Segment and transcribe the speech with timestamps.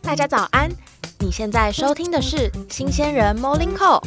[0.00, 0.70] 大家早安！
[1.18, 4.02] 你现在收听的是新鲜人 Morning Call。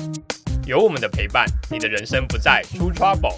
[0.66, 3.38] 有我们的陪伴，你的人生不再出 trouble。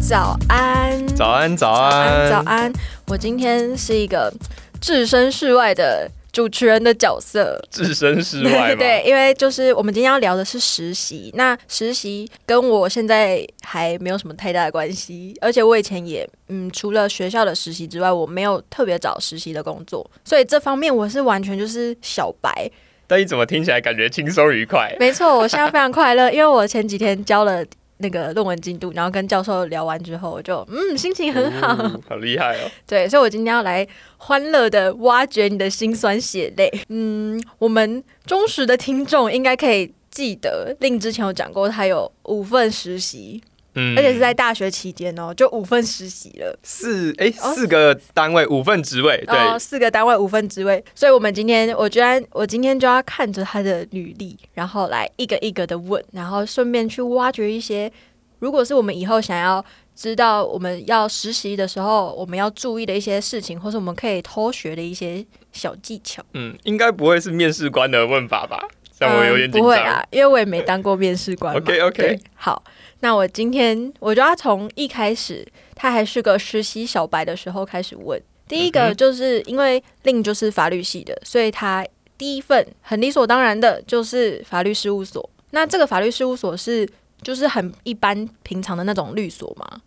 [0.00, 2.72] 早安，早安，早早，安，早安！
[3.06, 4.32] 我今天是一个
[4.80, 7.58] 置身事外的主持人的角色。
[7.70, 8.76] 置身事外嘛。
[8.76, 22.70] 对，因为就是我们今天要聊的是实习，那实习跟我现在还没有什么太大的关系，而且我以前也嗯，除了学校的实习之外，我没有特别找实习的工作，所以这方面我是完全就是小白。
[23.06, 24.94] 但你怎么听起来感觉轻松愉快？
[25.00, 27.64] 没错，我现在非常快乐，因为我前几天交了
[27.98, 31.74] 那个论文进度，然后跟教授聊完之后，我就嗯心情很好。
[31.74, 32.70] 哦好厉害哦！
[32.86, 33.86] 对，所以我今天要来
[34.18, 36.70] 欢乐的挖掘你的辛酸血泪。
[36.88, 43.42] 嗯，我们忠实的听众应该可以记得，令之前有讲过，他有五份实习，
[43.76, 46.58] 嗯而且是在大学期间哦，就五份实习了。
[46.62, 57.92] 四哎哦四个单位五份职位，对，哦，四个单位五份职位，所以我们今天，我居然我今天就要看着他的履历，然后来一个一个的问，然后顺便去挖掘一些，
[58.38, 66.22] 如果是我们以后想要知道我们要实习的时候，我们要注意的一些事情，或是我们可以偷学的一些小技巧。
[66.34, 68.62] 嗯，应该不会是面试官的问法吧？
[68.98, 69.62] 让我有点嗯紧张。
[69.62, 71.54] 不会啊，因为我也没当过面试官。
[71.56, 72.62] OK，OK 好，
[73.00, 78.20] 那我今天我就要从一开始他还是个实习小白的时候开始问。
[78.48, 81.84] 第一个就是因为令就是法律系的，所以他
[82.16, 85.28] 第一份很理所当然的就是法律事务所。
[85.50, 86.88] 那这个法律事务所是
[87.22, 89.80] 就是很一般平常的那种律所嘛？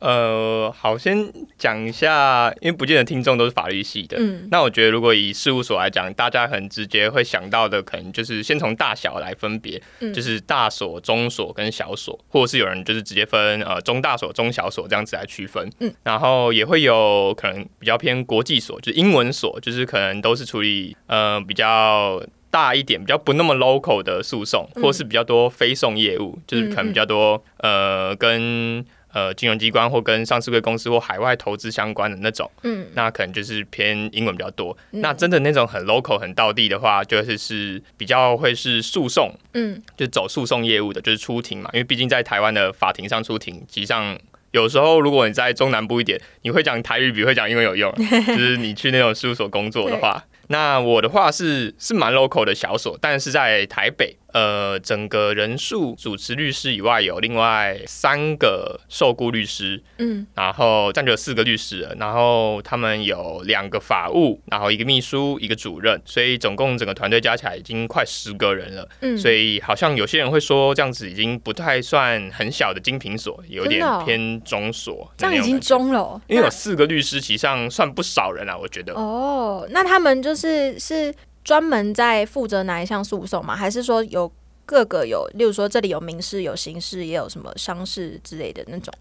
[0.00, 4.16] 呃，好，先讲一下，因为不见得听众都是法律系的。
[4.20, 15.70] 嗯那我觉得，如果以事务所来讲，大家很直接会想到的，可能就是先从大小来分别，嗯就是大所、中所跟小所，或者是有人就是直接分呃中大所、中小所这样子来区分。
[15.80, 22.22] 嗯，然后也会有可能比较偏国际所，就是英文所，就是可能都是处理呃比较。
[22.50, 28.78] 大一点，比较不那么 local 的诉讼，嗯或是比较多非讼业务，就是可能比较多呃跟
[29.14, 32.50] 呃金融机关或跟上市贵公司或海外投资相关的那种。
[32.62, 34.76] 嗯那可能就是偏英文比较多。
[34.92, 41.70] 嗯那真的那种很 local、很道地的话，就是是比较会是诉讼，嗯就走诉讼业务的，就是出庭嘛。
[41.72, 44.18] 因为毕竟在台湾的法庭上出庭，实际上
[44.50, 47.96] 有时候如果你在中南部一点，你会讲台语比会讲英文有用啊，
[48.28, 50.24] 就是你去那种事务所工作的话。
[50.48, 68.88] 那我的话是是蛮 local 的小所，但是在台北，呃，整个人数主持律师以外，有另外三个受雇律师，嗯然后这样就有四个律师，然后他们有两个法务，然后一个秘书，一个主任，所以总共整个团队加起来已经快十个人了。
[69.02, 75.08] 嗯，所以好像有些人会说，这样子已经不太算很小的精品所，有点偏中所。
[75.16, 78.94] 这样已经，中了哦，因为有四个律师，其实上算不少人啊，我觉得。
[78.94, 83.54] 哦，那他们就是是专门在负责哪一项诉讼吗？
[83.54, 84.32] 还是说有
[84.64, 88.92] 各个有，例如说这里有民事、有刑事，也有什么商事之类的那种？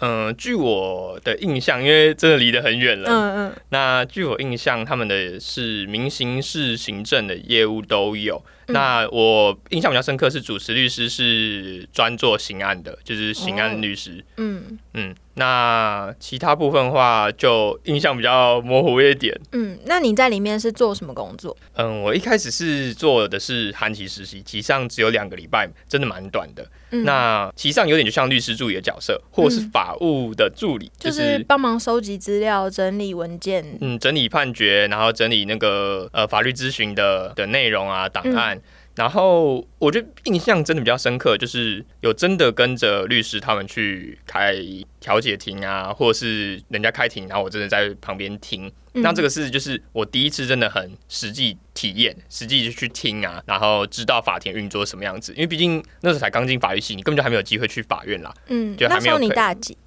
[0.00, 8.40] 嗯、据我的印象，因为真的离得很远了，嗯嗯那据我印象，他们的是民刑事行政的业务都有。
[8.68, 14.22] 嗯那我印象比较深刻是主持律师是专做刑案的，就是刑案律师。
[14.36, 19.34] 嗯嗯，那其他部分的话，就印象比较模糊一点。
[19.52, 19.78] 嗯。
[19.86, 21.56] 那你在里面是做什么工作？
[21.76, 26.70] 嗯，我一开始是做的是韩期实习，其实上只有两个礼拜，真的蛮短的。
[26.90, 33.64] 嗯那其实上有点就像律师助理的角色，或者是嗯法务的助理，就就是是帮忙收集资料、整理文件。
[33.80, 38.60] 嗯，整理判决，然后整理那个呃法律咨询的的内容啊档案。
[38.98, 44.56] 然后我觉得印象真的比较深刻，就是有真的跟着律师他们去开
[44.98, 48.66] 调解庭啊，或者是人家开庭，然后我真的在旁边听。
[48.66, 55.32] 嗯那这个是就是我第一次真的很实际体验，实际去听啊，然后知道法庭运作什么样子。
[55.34, 58.34] 因为毕竟那时候才刚进法律系，你根本就还没有机会去法院啦。
[58.48, 59.78] 嗯，就还那时候你没有可以大几？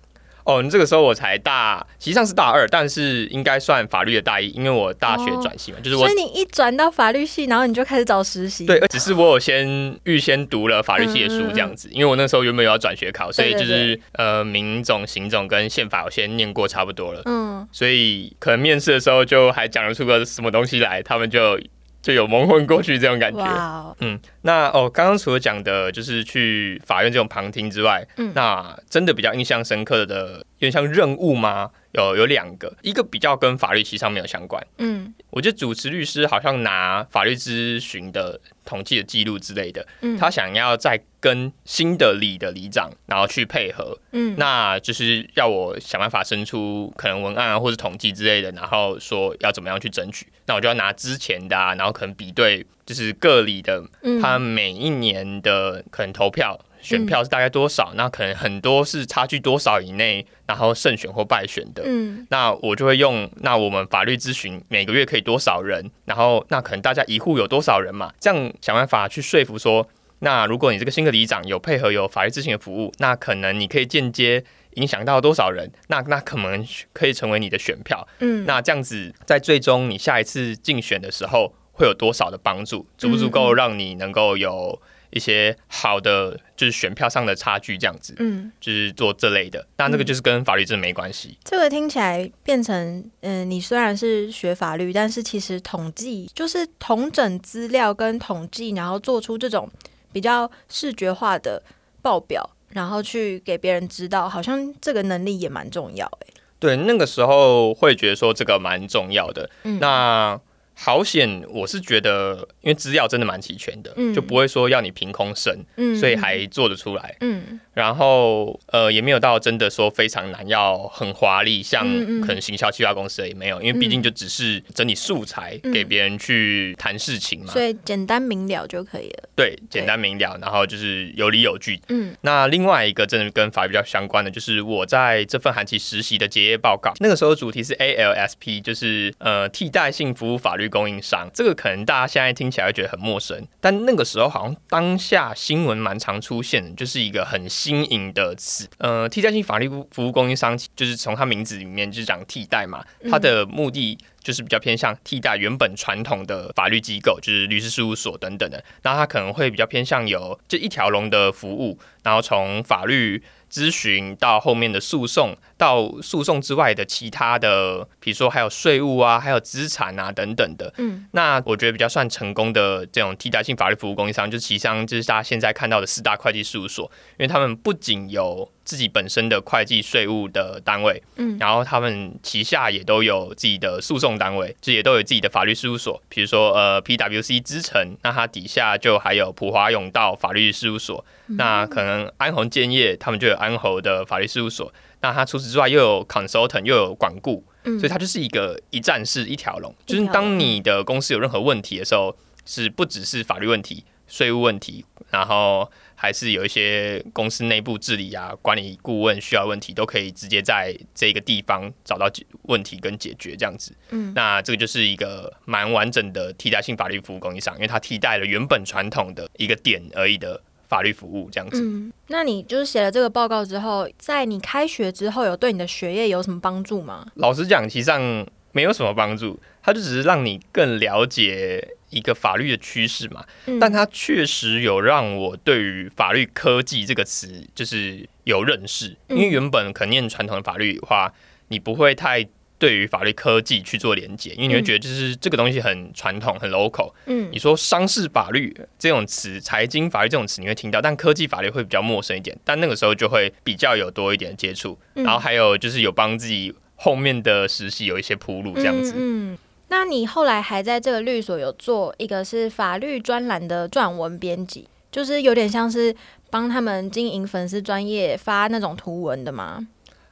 [0.44, 8.66] 哦，你这个时候我才大，实际上是大二，但是应该算法律的大一，因为我大学转系嘛，就是我所以你一转到法律系，然后你就开始找实习。
[8.66, 9.68] 对，只是我有先
[10.04, 21.60] 预先读了法律系的书这样子，因为我那时候原本有要转学考，所以就是呃民总、刑总跟宪法我先念过差不多了，嗯，所以可能面试的时候就还讲得出个什么东西来，他们就
[22.02, 23.96] 就有蒙混过去这种感觉。
[24.00, 31.70] 嗯，那哦，刚刚除了讲的就是去法院这种旁听之外，嗯那真的比较印象深刻的有点像任务吗？
[31.92, 34.66] 有有两个，一个比较跟法律其实上没有相关。
[34.78, 50.28] 嗯我觉得主持律师好像拿法律咨询的统计的记录之类的，嗯，他想要再跟新的里的里长，然后去配合，嗯那就是要我想办法生出可能文案啊或者统计之类的，然后说要怎么样去争取。
[50.48, 61.84] 那我就要拿之前的、啊，然后可能比对就是各里的嗯他每一年的可能投票选票是大概多少，那可能很多是差距多少以内，然后胜选或败选的。
[61.86, 69.88] 嗯那我就会用，那我们法律咨询每个月可以多少人，然后那可能大家一户有多少人嘛，这样想办法去说服说，
[70.24, 74.44] 那如果你这个新的里长有配合有法律咨询的服务，那可能你可以间接
[74.76, 84.80] 影响到多少人，那那可能可以成为你的选票，嗯，那这样子在最终你下一次竞选的时候会有多少的帮助，足不足够让你能够有
[85.10, 91.38] 一些好的就是选票上的差距，这样子嗯，就是做这类的，那那个就是跟法律真的没关系。
[91.44, 99.70] 这个听起来变成，嗯、你虽然是学法律，但是其实统计就是统整资料跟统计，然后做出这种
[100.12, 101.62] 比较视觉化的
[102.02, 106.34] 报表，然后去给别人知道，好像这个能力也蛮重要、欸。
[106.60, 109.50] 对，那个时候会觉得说这个蛮重要的。
[109.64, 110.40] 嗯那
[110.74, 117.16] 好险，我是觉得，因为资料真的蛮齐全的，嗯就不会说要你凭空生，嗯，所以还做得出来。
[117.22, 121.88] 嗯然后呃，也没有到真的说非常难，要很华丽，像
[122.22, 127.54] 可能行销企划公司也没有，因为毕竟嗯就只是整理素材嗯给别人去谈事情嘛。
[127.54, 129.30] 所以简单明了就可以了。
[129.36, 131.80] 对，简单明了，然后就是有理有据。
[131.88, 141.30] 嗯那另外一个真的跟法律比较相关的，就是我在这份韩期实习的结业报告，那个时候主题是 ALSP，就是呃替代性服务法律供应商。
[141.34, 148.68] 这个可能大家现在听起来会觉得很陌生，但那个时候好像当下新闻蛮常出现的，就是一个很新颖的词。
[148.78, 153.98] 呃，替代性法律服务供应商，就是从它名字里面就是讲替代嘛，它的目的。
[154.22, 170.74] 就是比较偏向替代原本传统的法律机构，就是律师事务所等等的，那它可能会比较偏向有这一条龙的服务，然后从法律咨询到后面的诉讼，到诉讼之外的其他的，比如说还有税务啊，还有资产啊等等的。
[170.78, 191.04] 嗯那我觉得比较算成功的这种替代性法律服务供应商，就是其实上就是大家现在看到的四大会计事务所，因为他们不仅有自己本身的会计税务的单位，嗯然后他们旗下也都有自己的诉讼单位，就也都有自己的法律事务所，比如说呃 PWC 资诚，那它底下就还有普华永道法律事务所，
[191.38, 200.06] 那可能安侯建业他们就有安侯的法律事务所，那他除此之外又有 consultant 又有管顾，嗯，所以它就是一个一站式一条龙，一条龙。
[200.06, 213.76] 就是当你的公司有任何问题的时候，是不只是法律问题、税务问题，然后还是有一些公司内部治理啊、管理顾问需要问题，都可以直接在这个地方找到解问题跟解决这样子。
[213.92, 214.12] 嗯。
[214.16, 220.42] 那这个就是一个蛮完整的替代性法律服务供应商，因为它替代了原本传统的一个点而已的
[220.72, 221.62] 法律服务这样子。
[221.62, 227.06] 嗯，那你就是写了这个报告之后，在你开学之后，有对你的学业有什么帮助吗？
[227.16, 233.26] 老实讲，其实上没有什么帮助，它就只是让你更了解一个法律的趋势嘛。
[233.48, 241.12] 嗯但它确实有让我对于法律科技这个词就是有认识，因为嗯原本可能念传统的法律的话，
[241.50, 242.26] 你不会太
[242.62, 246.94] 对于法律科技去做连接，因为你会嗯觉得就是这个东西很传统、很 local。
[247.08, 252.38] 嗯你说商事法律这种词、财经法律这种词，你会听到，但科技法律会比较陌生一点。
[252.46, 258.94] 但那个时候就会比较有多一点接触，嗯然后还有就是有帮自己后面的实习有一些铺路这样子。
[258.96, 259.38] 嗯嗯
[259.70, 265.96] 那你后来还在这个律所有做一个是法律专栏的撰文编辑，就是有点像是
[266.30, 269.66] 帮他们经营粉丝专业发那种图文的吗？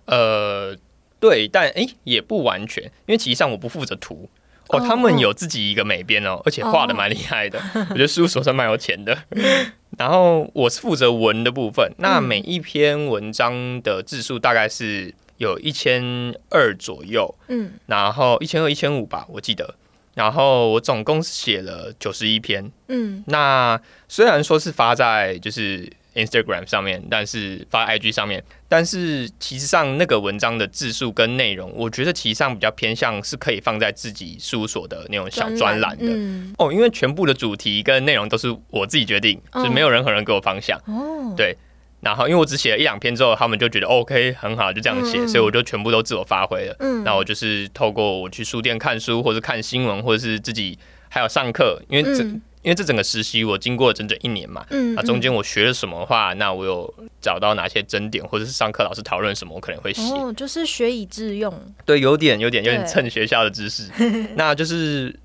[0.06, 0.76] 呃，
[1.20, 4.30] 对，但诶也不完全，因为其实上我不负责图。
[4.68, 7.60] 哦，哦他们有自己一个美编哦，而且画的蛮厉害的，
[7.90, 9.18] 我觉得事务所算蛮有钱的。
[9.98, 19.76] 然后我是负责文的部分，那嗯每一篇文章的字数大概是有一千二左右，嗯然后一千二、一千五吧，我记得。
[20.16, 22.72] 然后我总共写了九十一篇。
[22.90, 25.92] 嗯那虽然说是发在就是
[26.26, 36.06] Instagram 上面，但是发 IG 上面，但是其实上那个文章的字数跟内容，我觉得其实上比较偏向是可以放在自己事务所的那种小专栏的。
[36.08, 40.78] 嗯哦，因为全部的主题跟内容都是我自己决定，哦就是没有任何人给我方向。
[40.86, 41.56] 哦对
[42.02, 46.76] 然后因为我只写了一两篇之后，他们就觉得 OK 很好，就这样写，嗯嗯所以我就全部都自我发挥了。
[46.80, 60.02] 嗯那我就是透过我去书店看书，或者看新闻，或者是自己还有上课，因为这、嗯因为这整个实习我经过了整整一年嘛，嗯啊中间我学了什么话，那我有找到哪些争点，或者是上课老师讨论什么，我可能会写。
[60.12, 61.54] 哦，就是学以致用。
[61.86, 63.90] 对，有点有点有点蹭学校的知识，
[64.36, 65.18] 那就是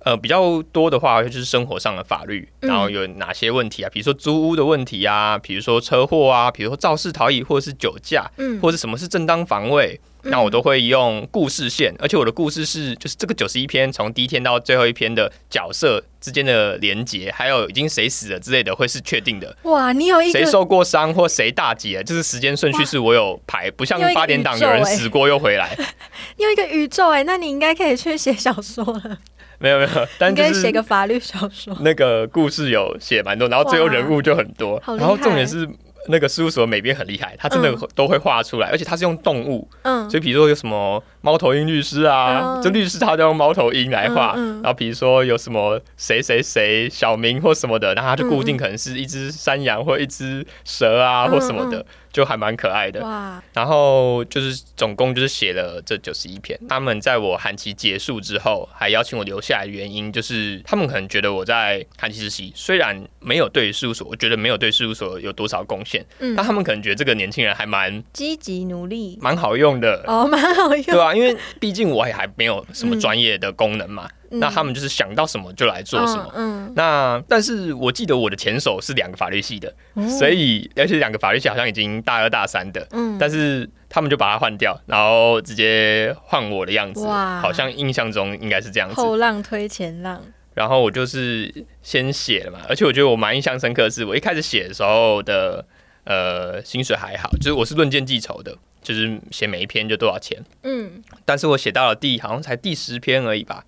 [0.00, 3.90] 呃比较多的话就是生活上的法律，嗯然后有哪些问题啊？
[3.90, 9.98] 比如说租屋的问题啊，比如说车祸啊，比如说肇事逃逸或者是酒驾，嗯或者什么是正当防卫。
[10.24, 25.76] 那我都会用故事线，而且我的故事是就是这个九十一篇从第一天到最后一篇的角色之间的连结，还有已经谁死了之类的会是确定的，哇，你有一个谁受过伤或谁大劫，就是时间顺序是我有排，不像八点档有人死过又回来，
[26.38, 29.18] 你有一个宇宙哎，那你应该可以去写小说了，
[29.58, 31.76] 没有没有，但你可以就是写个法律小说。
[31.80, 35.68] 那个故事有写蛮多，然后最后人物就很多然后重点是
[36.08, 37.88] 那个事务所美编很厉害，他真的嗯。
[37.94, 42.62] 都会画出来，而且他是用动物，嗯，所以比如说有什么猫头鹰律师啊，嗯。
[42.62, 53.00] 就律师他就用猫头鹰来画，然后比如说有什么谁谁谁小明或什么的，然后他就固定可能是一只山羊或一只蛇啊嗯或什么的，就还蛮可爱的。
[53.00, 56.58] 哇，然后就是总共就是写了这九十一篇。
[56.68, 70.04] 他们在我寒期结束之后，还邀请我留下来，原因就是他们可能觉得我在寒期实习虽然没有对事务所，我觉得没有对事务所有多少贡献，嗯但他们可能觉得这个年轻人还蛮积极努力蛮好用的。
[70.06, 71.06] 哦，蛮好用对用。
[71.06, 76.32] 啊，因为毕竟我也还没有什么专业的功能嘛，嗯那他们就是想到什么就来做什么。
[76.34, 83.16] 嗯，那但是我记得我的前手是两个法律系的，嗯所以而且两个法律系好像已经大二大三的，嗯。
[83.18, 87.40] 但是他们就把它换掉，然后直接换我的样子，哇。
[87.40, 88.94] 好像印象中应该是这样子。
[88.94, 90.20] 后浪推前浪，
[90.54, 95.64] 然后我就是先写了嘛，而且我觉得我蛮印象深刻的是，我一开始写的时候的
[96.04, 100.42] 呃薪水还好，就是我是论件计酬的，就是写每一篇就多少钱。
[100.62, 101.02] 嗯。
[101.24, 103.64] 但是我写到了第好像才第十篇而已吧，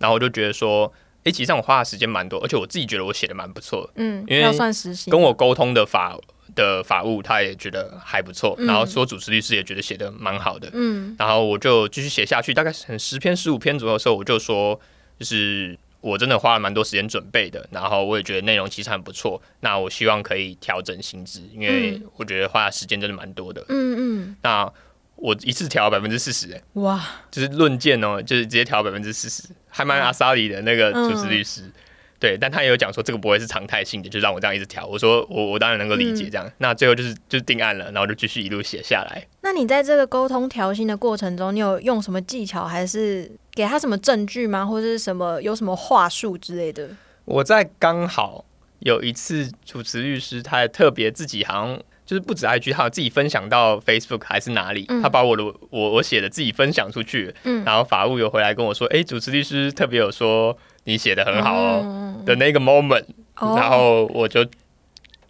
[0.00, 0.92] 然后我就觉得说，
[1.22, 6.18] 诶，其实上我花的时间蛮多，而且我自己觉得我写的蛮不错的，嗯，因为要算实习，跟我沟通的法
[6.56, 14.80] 的法务他也觉得还不错，嗯然后说主持律师也觉得写的蛮好的，嗯然后我就继续写下去，大概很十篇十五篇左右的时候，我就说，
[15.18, 23.62] 就是我真的花了蛮多时间准备的，然后我也觉得内容其实很不错，那我希望可以调整薪资，因为嗯我觉得花的时间真的蛮多的。
[23.68, 24.72] 嗯嗯，那
[25.20, 27.00] 我一次调百分之四十，哎，哇，
[27.30, 31.70] 就是论件哦，就是直接调百分之四十，还蛮阿萨里的那个主持律师。
[32.18, 34.86] 对，但他也有讲说这个不会是常态性的，就让我这样一直调。
[34.86, 36.50] 我说我我当然能够理解这样。
[36.58, 39.26] 那最后就是就是定案了，然后就继续一路写下来。
[39.40, 44.66] 那你在这个沟通调薪的过程中，你有用什么技巧，还是给他什么证据吗？
[44.66, 46.90] 或者是什么有什么话术之类的？
[47.24, 48.44] 我在刚好
[48.80, 55.00] 有一次主持律师，他还特别自己好像就是不止 IG，他有自己分享到 Facebook 还是哪里，嗯。
[55.00, 57.62] 他把我的我我写的自己分享出去，嗯。
[57.64, 63.04] 然后法务有回来跟我说，哎、主持律师特别有说你写的很好哦、嗯的那个 moment，、
[63.36, 63.54] 哦。
[63.56, 64.44] 然后我就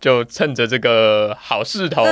[0.01, 2.03] 就趁着这个好势头，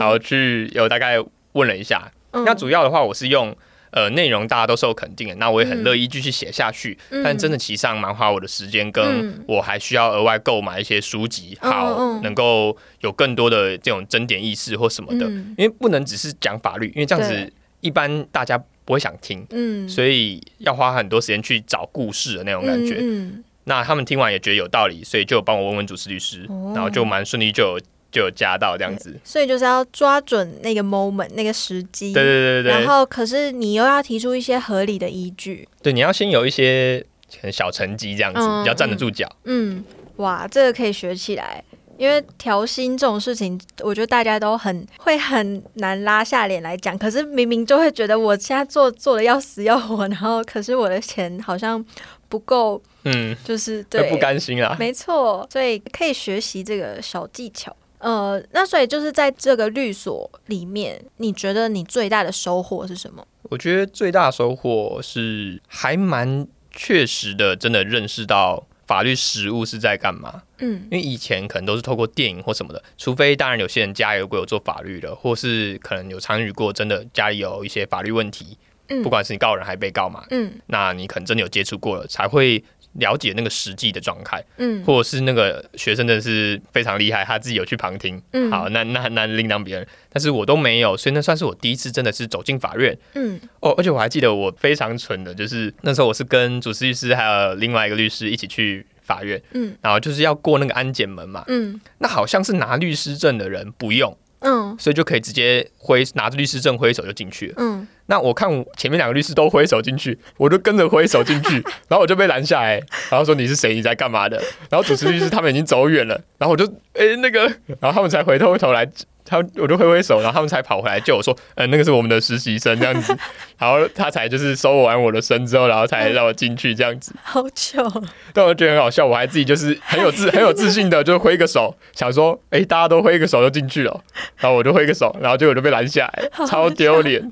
[0.00, 1.22] 后去有大概
[1.52, 2.44] 问了一下，嗯。
[2.44, 3.56] 那主要的话我是用。
[3.90, 6.96] 呃，内容大家都是有肯定的，那我也很乐意继续写下去。
[7.10, 15.26] 嗯但真的其实上蛮花我的时间，跟嗯我还需要额外购买一些书籍，嗯好嗯能够有更多的这种争点意识或什么的。
[15.26, 22.98] 嗯因为不能只是讲法律，因为这样子一般大家不会想听，嗯，所以要花很多时间去找故事的那种感觉。
[23.00, 27.80] 嗯那他们听完也觉得有道理，所以就帮我问问主持律师，哦然后就蛮顺利就有
[28.10, 29.18] 就有加到这样子。
[29.24, 37.04] 所以就是要抓准那个 moment 那个时机，对对对对对，然后可是你又要提出一些合理的依据，对你要先有一些
[37.52, 39.28] 小成绩这样子，嗯比较站得住脚。
[39.44, 39.84] 嗯，
[40.16, 41.62] 哇，这个可以学起来。
[41.98, 46.96] 因为调薪这种事情，我觉得大家都很会很难拉下脸来讲。
[46.96, 51.84] 可是明明就会觉得我现在做做的要死要活，然后可是我的钱好像
[52.28, 54.76] 不够，嗯，就是对，不甘心啊。
[54.78, 57.74] 没错，所以可以学习这个小技巧。
[57.98, 63.26] 呃，那所以就是在这个律所里面，你觉得你最大的收获是什么？
[63.50, 70.42] 我觉得最大的收获是还蛮确实的，真的认识到法律实务是在干嘛。
[70.60, 82.62] 嗯因为以前可能都是透过电影或什么的，除非当然有些人家里如果有做法律的，或是可能有参与过，真的家里有一些法律问题，嗯不管是你告人还被告嘛，嗯那你可能真的有接触过了，才会
[82.94, 84.84] 了解那个实际的状态，嗯。
[84.84, 88.50] 或者是那个学生真的是非常厉害，他自己有去旁听，嗯。
[88.50, 92.96] 好，那那那另当别人，但是我都没有，所以那算是我第一次真的是走进法院。
[93.14, 93.40] 嗯。
[93.60, 99.76] 哦，而且我还记得我非常蠢的，就是那时候我是跟主持律师还有另外一个律师一起去法院，嗯。
[99.80, 101.80] 然后就是要过那个安检门嘛，嗯。
[101.98, 104.76] 那好像是拿律师证的人不用，嗯。
[104.78, 107.54] 所以就可以直接挥拿着律师证挥手就进去了。
[107.58, 113.74] 嗯那我看前面两个律师都挥手进去，我就跟着挥手进去， 然后我就被拦下来，然后说你是谁？
[113.74, 114.42] 你在干嘛的？
[114.70, 117.40] 然后主持律师他们已经走远了，然后我就哎、那个，
[117.80, 118.88] 然后他们才回过头来，
[119.28, 123.14] 他我就挥挥手，然后他们才跑回来救我说，呃，那个是我们的实习生这样子，
[123.58, 127.12] 然后他才就是收完我的身之后，然后才让我进去这样子。
[127.22, 127.86] 好糗，
[128.32, 134.00] 但我觉得很好笑，我还自己就是很有自很有自信的，就挥个手，想说，哎、大家都挥个手就进去了，
[134.38, 137.30] 然后我就挥个手，然后结果就被拦下来，超丢脸。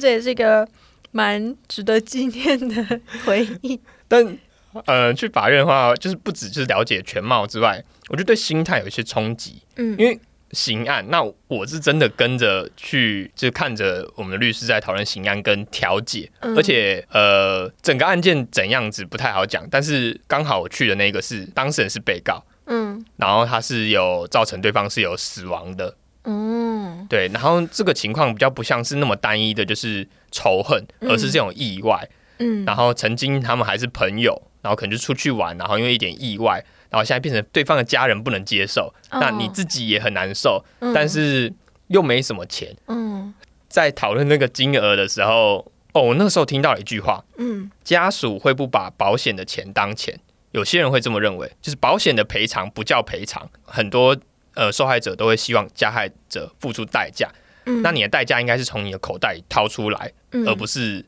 [0.00, 0.66] 这也是一个
[1.10, 3.78] 蛮值得纪念的回忆。
[4.08, 4.38] 但
[4.86, 10.18] 呃，去法院的话，就是不只是了解全貌之外，我觉得对心态有一些冲击，嗯，因为。
[10.52, 16.56] 刑案，那我是真的跟着去，就看着我们的律师在讨论刑案跟调解，嗯。
[16.56, 23.04] 而且呃，整个案件怎样子不太好讲，但是刚好我去的那个是当事人是被告，嗯。
[23.16, 27.06] 然后他是有造成对方是有死亡的，嗯。
[27.08, 31.10] 对，然后这个情况比较不像是那么单一的，就是仇恨，嗯。
[31.10, 32.08] 而是这种意外。
[32.38, 40.62] 嗯，然后曾经他们还是朋友，然后可能就出去玩，然后因为一点意外，然后现在变成对方的家人不能接受，那你自己也很难受，
[40.94, 41.50] 但是
[41.88, 42.76] 又没什么钱。
[42.86, 43.32] 嗯。
[43.66, 47.70] 在讨论那个金额的时候，哦，我那时候听到了一句话：嗯。
[47.82, 50.20] 家属会不把保险的钱当钱。
[50.50, 54.14] 有些人会这么认为，就是保险的赔偿不叫赔偿，很多
[54.52, 57.26] 呃受害者都会希望加害者付出代价。
[57.64, 60.46] 嗯，那你的代价应该是从你的口袋里掏出来，嗯。
[60.46, 61.02] 而不是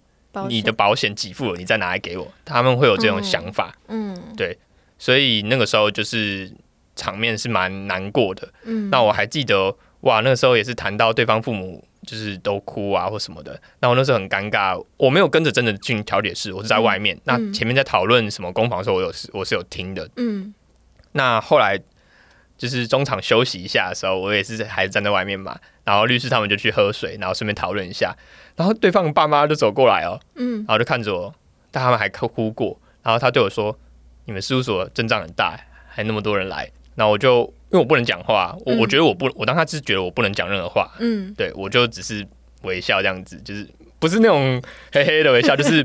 [0.49, 2.27] 你的保险给付了，你再拿来给我。
[2.47, 4.19] 他们会有这种想法，嗯
[4.99, 6.53] 所以那个时候就是
[6.97, 8.49] 场面是蛮难过的。
[8.65, 17.19] 嗯，那我还记得，哇，那个时候也是谈到对方父母就是都哭啊或什么的，那我那时候很尴尬，我没有跟着真的进调解室，我是在外面。
[17.25, 20.09] 那前面在讨论什么攻防的时候，我有我是有听的。
[20.17, 20.55] 嗯。
[21.13, 21.81] 那后来
[22.59, 28.15] 就是中场休息一下的时候，我也是还站在外面嘛，然后律师他们就去喝水，然后顺便讨论一下，
[28.57, 30.59] 然后对方的爸妈就走过来哦，嗯。
[30.59, 31.35] 然后就看着我，
[31.71, 33.79] 但他们还哭过，然后他对我说
[34.25, 42.25] ：“你们事务所阵仗很大，还那么多人来。”然后我就因为我不能讲话，我、嗯我觉得我不，我当他是觉得我不能讲任何话，嗯对我就只是
[42.63, 44.63] 微笑这样子，就是不是那种
[44.93, 45.85] 嘿嘿的微笑，就是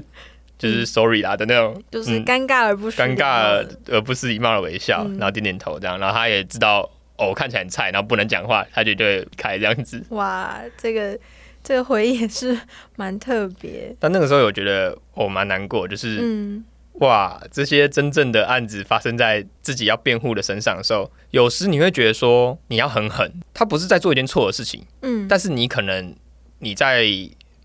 [0.60, 10.04] 就是 sorry 啦的那种，就是嗯尴尬而不尴尬而不是礼貌的微笑，嗯然后点点头这样，然后他也知道哦，看起来很菜，然后不能讲话，他就就会开这样子。
[10.10, 11.18] 哇，这个
[11.64, 12.56] 这个回忆也是
[12.98, 13.96] 蛮特别。
[14.00, 16.64] 但那个时候我觉得我蛮难过，就是、嗯
[17.00, 26.16] 哇，这些真正的案子发生在自己要辩护的身上的时候，有时你会觉得说你要很狠，他不是在做一件错的事情，嗯，但是你可能
[26.60, 27.06] 你在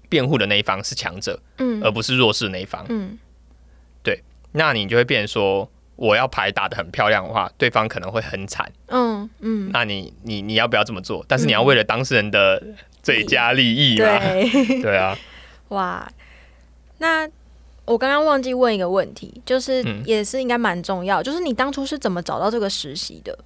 [0.09, 3.19] 辩护的那一方是强者，嗯而不是弱势的那一方，嗯
[4.03, 5.71] 对那你就会变成说。
[5.97, 8.69] 我要牌打得很漂亮的话，对方可能会很惨。
[8.89, 11.25] 嗯嗯，那你你你要不要这么做？
[11.29, 12.61] 但是你要为了当事人的
[13.01, 14.19] 最佳利益嘛？
[14.19, 15.17] 对， 对啊，
[15.69, 16.13] 哇，
[16.99, 17.29] 那
[17.87, 23.39] 我刚刚忘记问一个问题，就是嗯也是应该蛮重要，就是你当初是怎么找到这个实习的？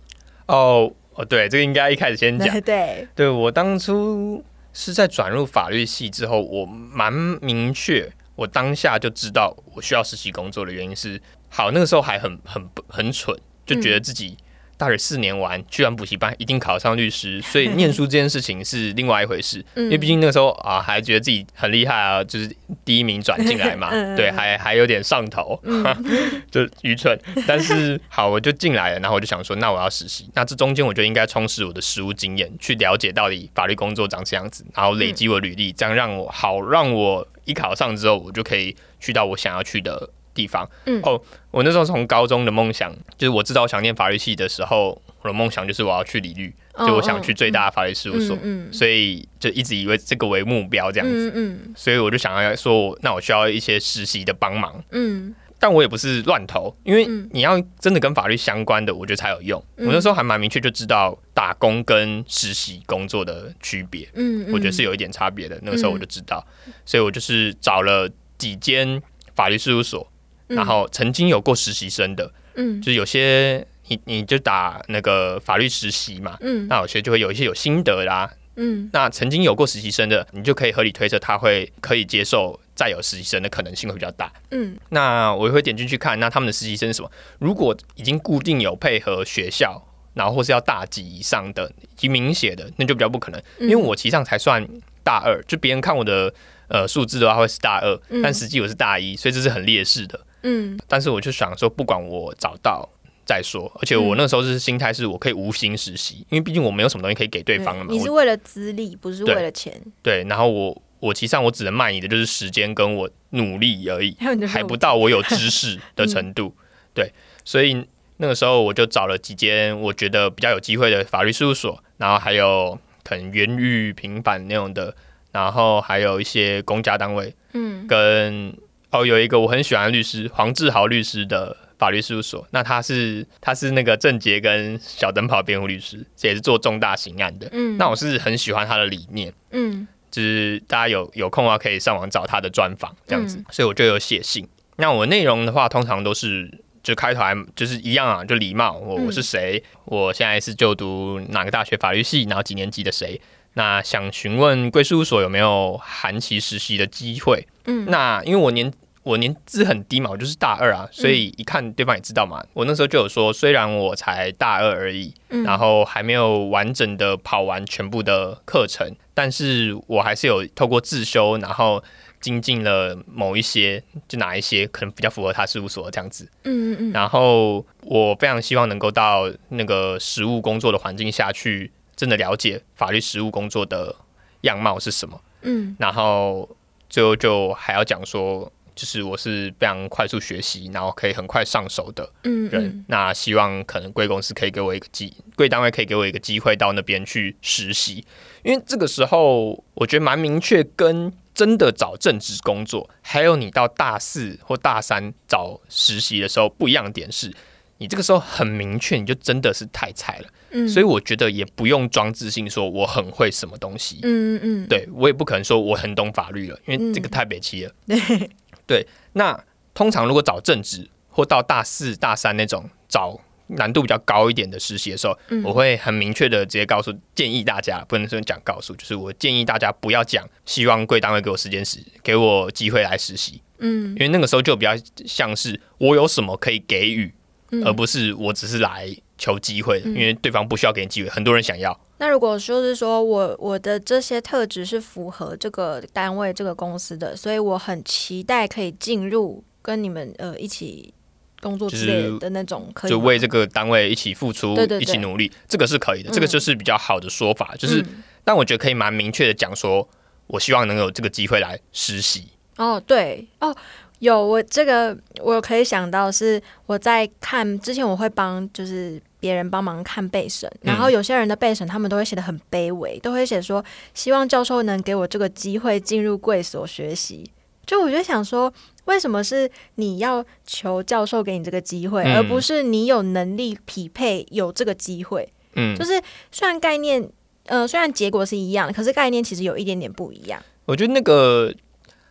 [0.46, 2.48] 哦哦，对，这个应该一开始先讲。
[2.48, 14.37] 对 对，对我当初是在转入法律系之后，我蛮明确，我当下就知道我需要实习工作的原因是，好，那个时候还很很很蠢，就觉得自己
[14.79, 19.62] 大学四年完，去完补习班一定考上律师，所以念书这件事情是另外一回事。
[19.75, 22.49] 嗯因为毕竟那个时候啊，还觉得自己很厉害啊，就是
[22.85, 25.61] 第一名转进来嘛， 嗯对，还还有点上头，
[26.51, 27.19] 就愚蠢。
[27.47, 40.68] 但是好，我就进来了，然后我就想说，那我要实习，那这中间我就应该充实我的实务经验，去了解到底法律工作长这样子，然后累积我履历，这样让我好让我一考上之后，我就可以去到我想要去的地方。
[40.87, 41.01] 嗯。
[41.03, 41.20] 哦，
[41.51, 48.38] 我那时候从高中的梦想，就是我知道我想念法律系的时候，我的梦想就是我要去理律，就我想去最大的法律事务所。
[48.42, 55.35] 嗯所以就一直以为这个为目标这样子，嗯嗯所以我就想要说，那我需要一些实习的帮忙，嗯。
[55.61, 57.29] 但我也不是乱投，因为嗯。
[57.33, 59.61] 你要真的跟法律相关的，我觉得才有用。
[59.77, 59.88] 嗯。
[59.88, 65.59] 我那时候还蛮明确就知道打工跟实习工作的区别，嗯，我觉得是有一点差别的。
[65.64, 66.46] 那个时候我就知道，
[66.85, 69.03] 所以我就是找了几间
[69.35, 70.09] 法律事务所，
[70.48, 84.32] 然后曾经有过实习生的，嗯就是有些你你就打那个法律实习嘛，嗯那有些就会有一些有心得啦，嗯那曾经有过实习生的，你就可以合理推测他会可以接受再有实习生的可能性会比较大。
[84.50, 87.11] 嗯那我也会点进去看，那他们的实习生是什么？
[87.38, 89.82] 如果已经固定有配合学校，
[90.14, 93.40] 然后或是要大几以上的，已经明写的，那就比较不可能。
[93.61, 94.66] 因为我其实上才算
[95.04, 96.32] 大二，就别人看我的
[96.68, 100.20] 呃数字的话会是大二，但实际我是大一，所以这是很劣势的。
[100.48, 102.88] 嗯但是我就想说，不管我找到。
[103.28, 107.90] 再说，而且我那时候是心态是我可以无心实习，因为毕竟我没有什么东西可以给对方了嘛。
[107.90, 109.70] 我你是为了资历，不是为了钱。
[110.02, 116.54] 对，然后我我其实上我只能卖你的就是时间跟我努力而已，还不到我有知识的程度。
[116.94, 117.12] 对，
[117.44, 124.96] 所以那个时候我就找了几间我觉得比较有机会的法律事务所，然后还有可能原狱平板那种的，
[125.32, 128.56] 然后还有一些公家单位，嗯跟
[128.90, 137.48] 哦有一个我很喜欢的律师黄志豪律师的法律事务所，那他是他是那个郑杰跟小灯泡辩护律师，这也是做重大刑案的。
[137.53, 144.48] 嗯，那我是很喜欢他的理念，嗯就是大家有有空的话可以上网找他的专访这样子，嗯所以我就有写信。
[144.77, 146.51] 那我内容的话，通常都是
[146.83, 153.20] 就开头还就是一样啊，就礼貌，我嗯我是谁，我现在是就读哪个大学法律系，然后几年级的谁。
[153.55, 157.46] 那想询问贵事务所有没有寒期实习的机会？
[157.68, 158.72] 嗯那因为我年
[159.04, 162.44] 我年资很低嘛，我就是大二啊，所以一看对方也知道嘛。
[162.52, 171.83] 我那时候就有说，虽然我才大二而已，嗯然后还没有完整的跑完全部的课程，但是我还是有透过自修，然后
[172.20, 176.28] 精进了某一些，就哪一些可能比较符合他事务所这样子。
[176.44, 183.94] 嗯嗯然后我非常希望能够到那个实务工作的环境下去，真的了解法律实务工作的
[184.42, 185.18] 样貌是什么。
[185.42, 186.48] 嗯然后
[186.88, 192.64] 最后就还要讲说，就是我是非常快速学习，然后可以很快上手的嗯人。
[192.64, 198.05] 嗯那希望可能贵公司可以给我一个机，贵单位可以给我一个机会到那边去实习，
[198.42, 207.33] 因为这个时候我觉得蛮明确，跟真的找正职工作，还有你到大四或大三找实习的时候不一样点是。
[207.81, 217.72] 你这个时候很明确，你就真的是太菜了，嗯，所以我觉得也不用装自信，说我很会什么东西，嗯嗯嗯，对我也不可能说我很懂法律了，因为这个太北齐了。
[217.87, 218.30] 对，
[218.66, 219.38] 对，那
[219.74, 225.42] 通常如果找正职或到大四、大三那种找难度比较高一点的实习的时候，嗯。
[225.42, 233.90] 我会很明确的直接告诉建议大家，不能说讲告诉，就是我建议大家不要讲希望贵单位给我时间时，给我机会来实习，嗯。
[233.90, 234.72] 因为那个时候就比较
[235.06, 237.14] 像是我有什么可以给予，
[237.52, 237.64] 嗯。
[237.64, 241.78] 而不是我只是来求机会的，因为对方不需要给你机会，很多人想要。
[241.98, 250.94] 那如果说是说我我的这些特质是符合这个单位这个公司的，所以我很期待可以进入跟你们呃一起
[251.40, 257.54] 工作之类的那种，可以就为这个单位一起付出，对对对一起努力，这个是可以的，嗯这个就是比较好的说法。
[257.59, 259.88] 就是，嗯但我觉得可以蛮明确的讲说，
[260.28, 262.28] 我希望能有这个机会来实习。
[262.57, 263.54] 哦对哦。
[264.00, 277.31] 有我这个，我可以想到是我在看之前，我会帮就是别人帮忙看备审，然后有些人的备审他们都会写的很卑微，都会写说希望教授能给我这个机会进入贵所学习。
[277.66, 278.50] 就我就想说，
[278.87, 285.28] 为什么是你要求教授给你这个机会，嗯而不是你有能力匹配有这个机会？
[285.54, 286.00] 嗯就，是
[286.33, 287.07] 虽然概念，
[287.44, 290.42] 呃，虽然结果是一样，可是概念其实有一点点不一样。
[290.64, 291.52] 我觉得那个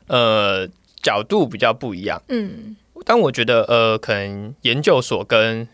[0.07, 0.67] 呃
[1.01, 5.67] 角度比较不一样，嗯但我觉得呃，可能研究所跟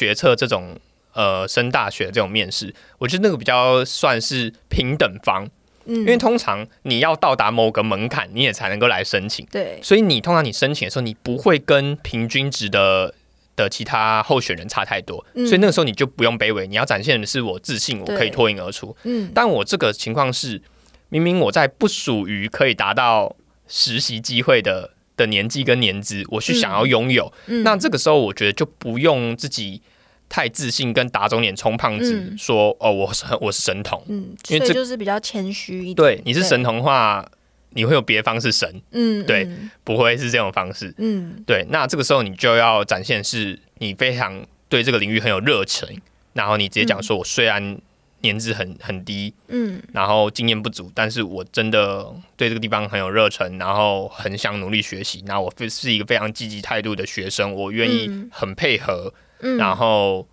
[0.00, 0.78] 学测这种
[1.12, 5.46] 呃升大学这种面试，我觉得那个比较算是平等方，
[5.84, 9.44] 嗯，因为通常你要到达某个门槛，你也才能够来申请。
[9.50, 13.14] 对，所以你通常你申请的时候，你不会跟平均值的
[13.56, 18.96] 的其他候选人差太多，嗯所以那个时候你就不用卑微，你要展现的是我自信，我可以脱颖而出。
[19.04, 20.62] 嗯但我这个情况是，
[21.10, 23.36] 明明我在不属于可以达到
[23.68, 29.80] 实习机会的的年纪跟年资，我去想要拥有，嗯，那这个时候我觉得就不用自己
[30.28, 34.02] 太自信，跟打肿脸充胖子嗯说、哦，我是我是神童。
[34.08, 35.94] 嗯，因为这就是比较谦虚一点。
[35.94, 37.28] 对，你是神童的话，
[37.70, 40.94] 你会有别方式神，嗯，对嗯不会是这种方式。
[40.98, 46.00] 嗯对，那这个时候你就要展现是你非常对这个领域很有热情，
[46.32, 47.78] 然后你直接讲说，我虽然
[48.20, 52.06] 年资很很低，嗯然后经验不足，但是我真的
[52.36, 55.22] 对这个地方很有热忱，然后很想努力学习。
[55.26, 60.26] 那我非是一个非常积极态度的学生，我愿意嗯很配合，嗯，然后。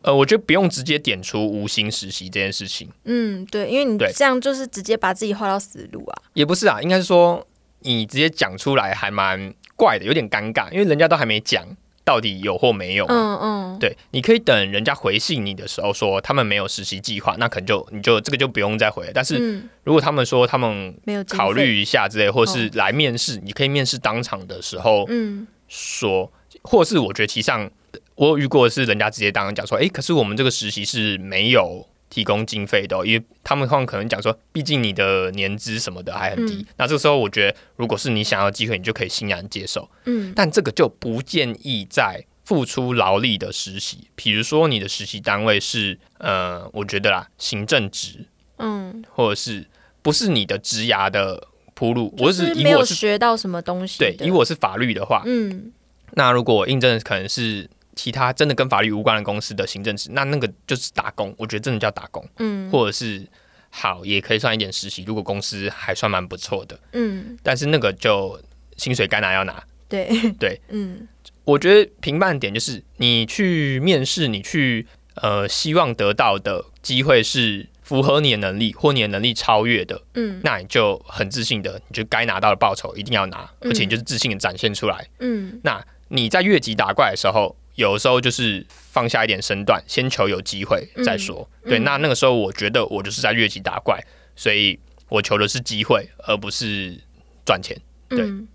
[0.00, 6.22] 呃，我觉得不用直接点出无薪实习这件事情，嗯，对，因为你这样就是直接把自己画到死路啊。
[6.34, 7.44] 也不是啊，应该是说
[7.80, 11.66] 你直接讲出来还蛮怪的，有点尴尬，因为人家都还没讲
[12.08, 13.04] 到底有或没有。
[13.04, 19.12] 嗯嗯，对，你可以等人家回信你的时候说他们没有实习计划，那可能就你就这个就不用再回了。
[19.14, 27.70] 但是嗯，如果他们说他们没有考，虑一下之类，或是来面试，你可以面试当场的时候嗯说，或是我觉得其上
[28.14, 31.86] 我有遇过是人家直接当场讲说，诶，可是我们这个实习是没有。
[32.10, 39.88] 提供经费的哦、因为他们可能讲说，毕竟你的年资什么的还很低，嗯那这个时候我觉得，如果是你想要机会，你就可以欣然接受。
[40.04, 49.66] 嗯但这个就不建议在付出劳力的实习，比如说你的实习单位是呃，我觉得啦，行政职嗯或者是
[50.00, 53.98] 不是你的职涯的铺路，我就是是没有以我是学到什么东西。
[53.98, 55.70] 对以我是法律的话，嗯
[56.12, 57.68] 那如果我应征的可能是
[57.98, 62.70] 其他真的跟法律无关的公司的行政职，那那个就是打工，我觉得真的叫打工，嗯。
[62.70, 63.26] 或者是
[63.70, 68.40] 好也可以算一点实习，如果公司还算蛮不错的，嗯，但是那个就
[68.76, 69.60] 薪水该拿要拿。
[69.88, 70.08] 对。
[70.38, 71.08] 对，嗯。
[71.42, 80.40] 我觉得评判点就是你去面试，你去呃希望得到的机会是符合你的能力或你的能力超越的，嗯。
[80.44, 83.70] 那你就很自信的，你就该拿到的报酬一定要拿，嗯。
[83.70, 85.08] 而且你就是自信的展现出来。
[85.18, 85.58] 嗯。
[85.64, 91.48] 那你在越级打怪的时候，有的时候就是放下一点身段，先求有机会再说。
[91.62, 94.76] 对，嗯那那个时候我觉得我就是在越级打怪，所以
[95.08, 96.98] 我求的是机会，而不是
[97.46, 97.80] 赚钱。
[98.08, 98.48] 对嗯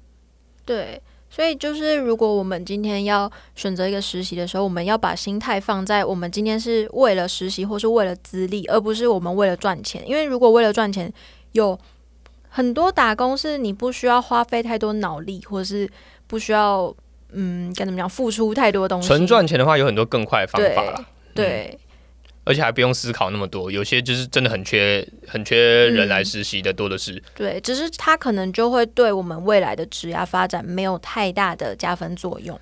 [0.65, 1.01] 对。
[1.29, 10.07] 所以就是，如果我们今天要选择一个实习的时候，我们要把心态放在我们今天是为了实习或是为了资历，而不是我们为了赚钱。
[10.07, 11.11] 因为如果为了赚钱，
[11.53, 11.79] 有
[12.49, 15.89] 很多打工是你不需要花费太多脑力，或者是
[16.27, 16.95] 不需要
[17.33, 21.05] 嗯该怎么讲付出太多东西，纯赚钱的话，有很多更快的方法啦。
[21.33, 21.77] 对，
[22.43, 27.21] 而且还不用思考那么多，有些就是真的很缺很缺人来实习的多的是。
[27.35, 32.59] 对，只是他可能就会对我们未来的职业发展没有太大的加分作用。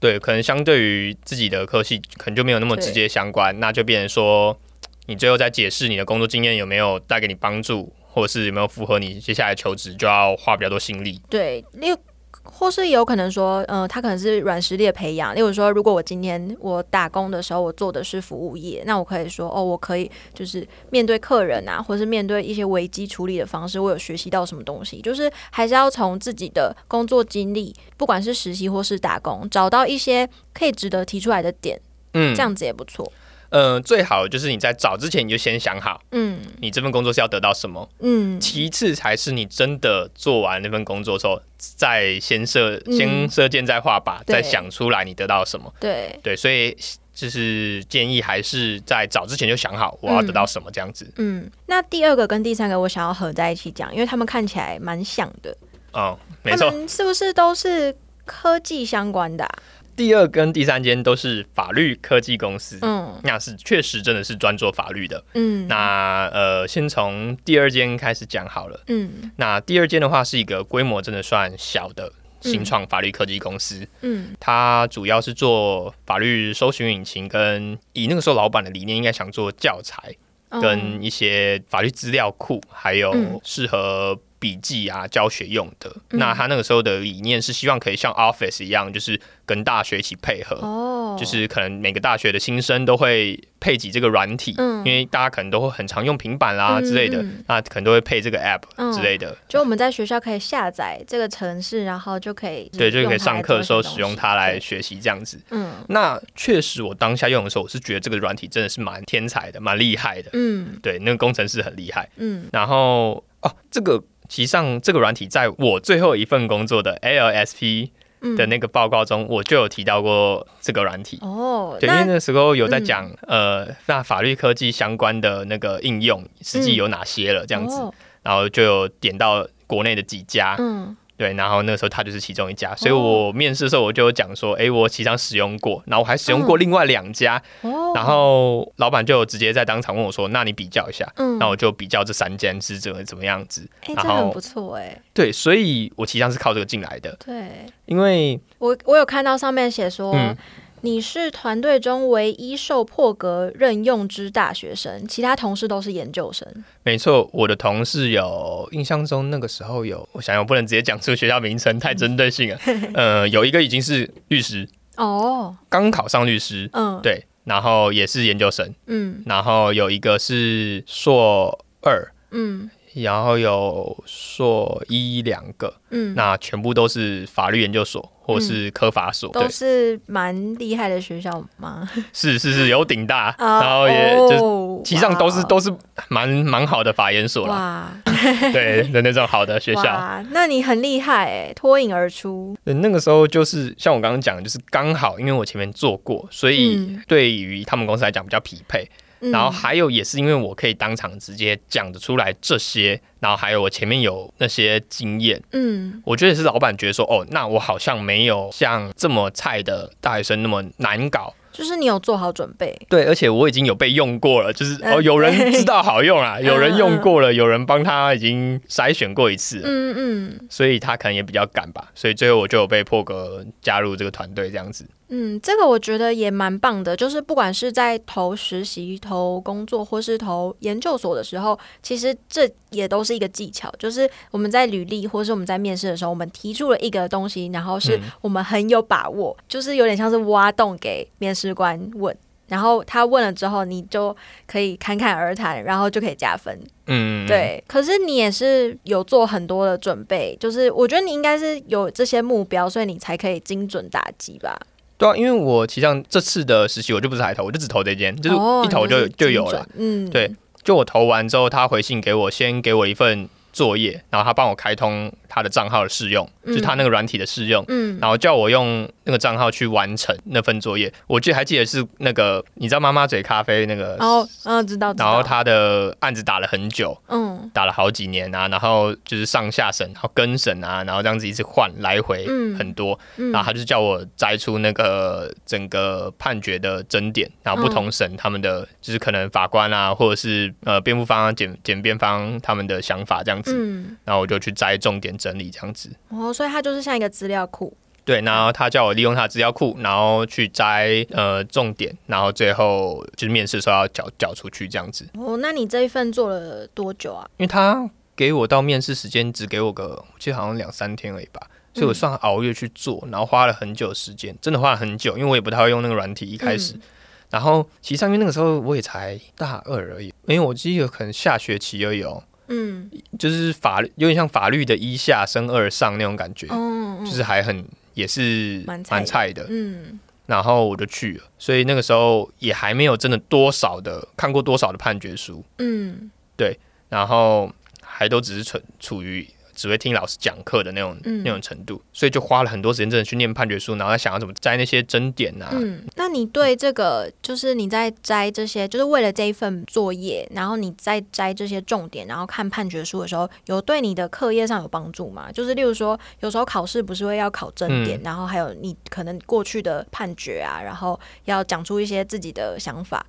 [0.00, 4.58] 对，可能相对于自己的科系，可能就没有那么直接相关，那就变成说，
[5.06, 11.20] 你最后在解释你的工作经验有没有带给你帮助，或者是有没有符合你接下来求职，就要花比较多心力。
[11.30, 11.96] 对，例如
[12.44, 15.34] 或是有可能说，嗯、他可能是软实力的培养。
[15.34, 25.00] 例如说，如果我今天我打工的时候，我做的是服务业，那我可以说，哦，我可以就是面对客人啊，或是面对一些危机处理的方式，我有学习到什么东西。
[25.00, 31.80] 就是还是要从自己的工作经历，不管是实习或是打工，找到一些可以值得提出来的点，
[32.12, 33.10] 嗯这，样子也不错。
[33.54, 45.72] 呃，最好就是你在找之前你就先想好，嗯你这份工作是要得到什么，嗯，其次才是你真的做完那份工作之后，再先设嗯先射箭再画靶，再想出来你得到什么。
[45.78, 46.76] 对，对，所以
[47.14, 51.08] 就是建议还是在找之前就想好我要得到什么这样子。
[51.18, 51.48] 嗯。
[51.66, 55.56] 那第二个跟第三个，我想要合在一起讲，因为他们看起来蛮像的。
[55.92, 56.68] 哦，没错。
[56.68, 59.58] 他们是不是都是科技相关的啊、
[59.96, 63.20] 第二跟第三间都是法律科技公司，嗯。
[63.22, 65.22] 那是确实真的是专做法律的。
[65.34, 68.80] 嗯，那呃，先从第二间开始讲好了。
[68.88, 69.30] 嗯。
[69.36, 74.34] 那第二间的话是一个规模真的算小的新创法律科技公司，嗯。
[74.38, 80.14] 它主要是做法律搜寻引擎，跟以那个时候老板的理念，应该想做教材
[80.50, 80.60] 哦。
[80.60, 83.40] 跟一些法律资料库，还有嗯。
[83.42, 85.88] 适合笔记啊教学用的。
[86.10, 90.56] 嗯那他那个时候的理念是希望可以像 Office 一样，就是跟大学一起配合。
[90.56, 105.40] 哦，就是可能每个大学的新生都会配几这个软体，嗯因为大家可能都会很常用平板啦嗯之类的，嗯那可能都会配这个 app 嗯之类的，就我们在学校可以下载这个程式，然后就可以对，就可以上课的时候使用它来学习这样子。
[105.50, 110.28] 嗯那确实，我当下用的时候，我是觉得这个软体真的是蛮天才的，蛮厉害的。
[110.34, 112.08] 嗯对，那个工程师很厉害。
[112.16, 114.02] 嗯然后哦，这个
[114.34, 118.34] 其实上这个软体在我最后一份工作的 LSP 嗯。
[118.34, 121.18] 的那个报告中，我就有提到过这个软体。
[121.20, 127.94] 哦，对，因为那那时候有在讲、呃，那法律科技相关的那个应用，实际有哪些了这样子，哦。
[128.24, 147.66] 然后就有点到国内的几家，嗯对，然后那个时候他就是其中一家，所以我面试的时候我就有讲说，哎、我其实上使用过，然后我还使用过另外两家，哦，然后老板就直接在当场问我说，那你比较一下，嗯，那我就比较这三间是怎么怎么样子，哎，然后这很不错哎，对，所以我其实上是靠这个进来的，对。
[147.86, 150.12] 因为我我有看到上面写说。
[150.14, 150.36] 嗯
[150.84, 156.46] 你是团队中唯一受破格任用之大学生，其他同事都是研究生。
[156.82, 162.58] 没错，我的同事有印象中那个时候有，我想想我不能直接讲出学校名称，太针对性了。
[162.92, 164.68] 呃，有一个已经是律师，
[164.98, 181.88] 哦，刚考上律师，嗯，对，然后也是研究生，嗯然后有一个是硕二，嗯然后有硕一两个，嗯，那全部都是法律研究所或是科法所，对都，是蛮厉害的学校吗？
[182.12, 185.72] 是是是有顶大，啊然后也就其实上都是都是
[186.08, 188.12] 蛮蛮好的法研所啦，哇
[188.52, 189.82] 对的那种好的学校。
[189.84, 192.56] 哇，那你很厉害哎，脱颖而出。
[192.64, 198.82] 对，那个时候就是像我刚刚讲的，就是刚好，因为我前面做过，所以嗯对于他们公司来讲比较匹配。
[198.84, 198.88] 嗯
[199.20, 206.02] 然后还有也是因为我可以当场直接讲得出来这些，然后还有我前面有那些经验，嗯。
[206.04, 212.76] 我觉得也是老板觉得说，哦，那我好像没有像这么菜的大学生那么难搞，就是你有做好准备。
[212.88, 214.94] 对，而且我已经有被用过了，就是嗯。
[214.94, 220.46] 哦，有人知道好用啊， 有人用过了，有人帮他已经筛选过一次了，嗯嗯。
[220.50, 224.86] 所以他可能也比较赶吧，所以最后我就有被破格加入这个团队这样子。
[225.08, 242.16] 嗯，这个我觉得也蛮棒的，就是不管是在投实习、投工作或是投研究所的时候，其实这也都是一个技巧，就是我们在履历或是我们在面试的时候，我们提出了一个东西，然后是嗯我们很有把握，就是有点像是挖洞给面试官问。
[242.46, 244.14] 然后他问了之后，你就
[244.46, 246.56] 可以侃侃而谈，然后就可以加分。
[246.86, 254.60] 嗯，对，可是你也是有做很多的准备，就是我觉得你应该是有这些目标，所以你才可以精准打击吧。
[255.04, 259.66] 对啊，因为我其实像这次的实习，我就不是海投，我就只投这间，就是哦一投就、就有了。
[259.76, 260.30] 嗯，对
[260.62, 266.52] 就我投完之后，他回信给我，先给我一份作业，然后他帮我开通他的账号的试用，嗯。
[266.52, 270.92] 就是他那个软体的试用，嗯，然后叫我用那个账号去完成那份作业。
[271.08, 275.06] 我记得还记得是那个，你知道妈妈嘴咖啡那个，然后嗯，知道，知道。
[275.06, 277.50] 然后他的案子打了很久，嗯。
[277.52, 282.56] 打了好几年啊，然后就是上下审，然后跟审啊，然后这样子一直换来回嗯。
[282.56, 295.90] 很多，嗯，然后他就叫我摘出那个整个判决的争点，然后不同审他们的、就是可能法官啊，或者是呃辩护方、检检辩方他们的想法这样子，嗯，然后我就去摘重点整理这样子。
[296.10, 305.08] 哦，所以它就是像一个资料库，对，然后他叫我利用他的资料库，然后去摘呃重点，然后最后就是面试的时候要缴缴出去这样子。
[305.14, 307.26] 哦，那你这一份做了多久啊？
[307.38, 311.40] 因为他给我到面试时间只给我个，我记得好像两三天而已吧，
[311.72, 316.74] 所以我算熬夜去做，然后花了很久时间，真的花了很久，因为我也不太会用那个软体一开始。
[316.74, 316.82] 嗯
[317.30, 327.04] 然后其实上因为那个时候我也才大二而已，因为我记得可能下学期而已哦，嗯，就是法律有点像法律的一下升二上那种感觉，嗯，嗯。
[327.06, 328.96] 就是还很也是蛮菜的。
[328.96, 329.46] 蛮菜的。
[329.48, 330.00] 嗯。
[330.26, 336.10] 然后我就去了，所以那个时候也还没有真的多少的看过多少的判决书，嗯。
[336.36, 337.52] 对然后
[337.82, 345.50] 还都只是处处于只会听老师讲课的那种、嗯那种程度，所以就花了很多时间真的去念判决书，然后在想要怎么摘那些争点啊。
[345.52, 355.30] 嗯，那你对这个就是你在摘这些，就是为了这一份作业，然后你在摘这些重点，然后看判决书的时候，有对你的课业上有帮助吗？
[355.32, 363.04] 就是例如说，有时候考试不是会要考争点，嗯然后还有你可能过去的判决啊，然后要讲出一些自己的想法，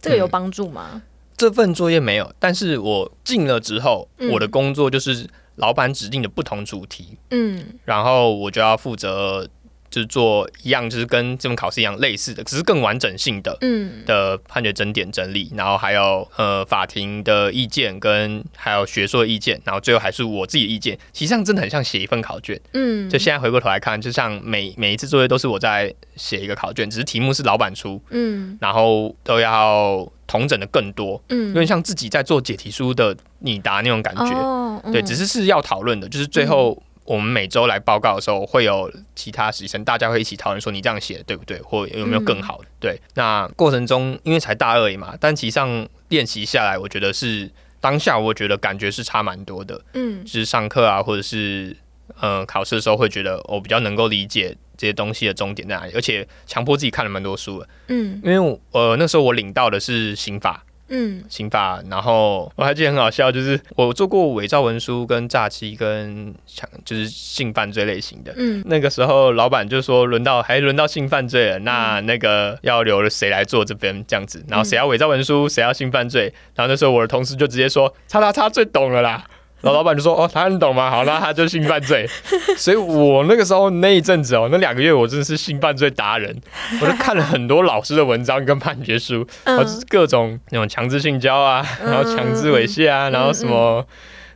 [0.00, 1.02] 这个有嗯帮助吗？
[1.36, 5.26] 这份作业没有，但是我进了之后，嗯我的工作就是
[5.60, 7.64] 老板指定的不同主题，嗯。
[7.84, 9.48] 然后我就要负责
[9.90, 13.56] 就是做一样，就是跟这门考试一样类似的，只是更完整性的。
[13.60, 22.58] 嗯的判决争点整理，然后还有呃法庭的意见跟还有学术的意见，然后最后还是我自己的意见，其实上真的很像写一份考卷。
[22.72, 34.30] 嗯，就现在回过头来看，就像每每一次作业都是我在写一个考卷，只是题目是老板出，嗯然后都要同整的更多，嗯有点像自己在做解题书的拟答那种感觉。
[34.32, 42.64] 哦，对，嗯只是是要讨论的，就是最后我们每周来报告的时候，会有其他实习生，大家会一起讨论说你这样写的对不对，或有没有更好的。
[42.78, 51.76] 对，那过程中因为才大二嘛，但其实上练习下来，我觉得是当下我觉得感觉是差蛮多的，嗯就是上课啊，或者是
[52.20, 54.56] 呃考试的时候会觉得我比较能够理解。
[54.80, 55.92] 这些东西的终点在哪里？
[55.94, 68.34] 而且强迫自己看了蛮多书的，嗯因为我呃那时候我领到的是刑法，嗯刑法，然后我还记得很好笑，就是我做过伪造文书、跟诈欺、跟抢就是性犯罪类型的。
[68.36, 74.44] 嗯那个时候，老板就说轮到还轮到性犯罪了，那那个要留谁来做这边这样子？
[74.48, 76.32] 然后谁要伪造文书，谁要性犯罪？
[76.54, 79.24] 然后那时候我的同事就直接说：“叉叉叉最懂了啦。”
[79.60, 80.90] 然后老板就说：“哦，他很懂吗？
[80.90, 82.06] 好，那他就性犯罪。
[82.56, 86.34] ”所以，我那个时候那一阵子哦，那两个月我真的是性犯罪达人，
[86.80, 93.84] 我就看了很多老师的文章跟判决书，然后就是各种那种强制性交啊，然后强制猥亵啊，然后什么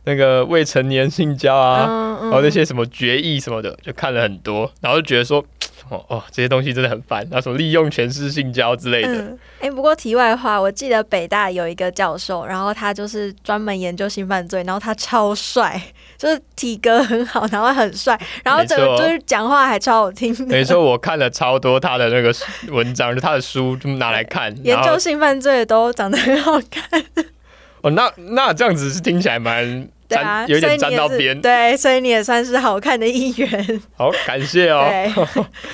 [0.03, 2.15] 那个未成年性交啊，嗯。
[2.25, 5.43] 然后那些什么决议什么的，就看了很多，然后就觉得说，
[5.89, 15.81] 哦哦，这些东西真的很烦，然后什么利用权势性交之类的，嗯，哎、不过题外话，我记得北大有一个教授，然后他就是专门研究性犯罪，然后他超帅，
[16.17, 20.45] 就是体格很好，然后很帅，然后整个就是讲话还超好听的。
[20.45, 22.33] 没错，我看了超多他的那个
[22.71, 27.03] 文章，就他的书就拿来看， 研究性犯罪的都长得很好看，
[27.81, 34.85] 哦，那那这样子是听起来蛮对啊，有点沾到边，对，所以你也算是好看的一员， 好感谢哦。
[34.87, 35.11] 对，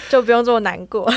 [0.10, 1.12] 就不用这么难过。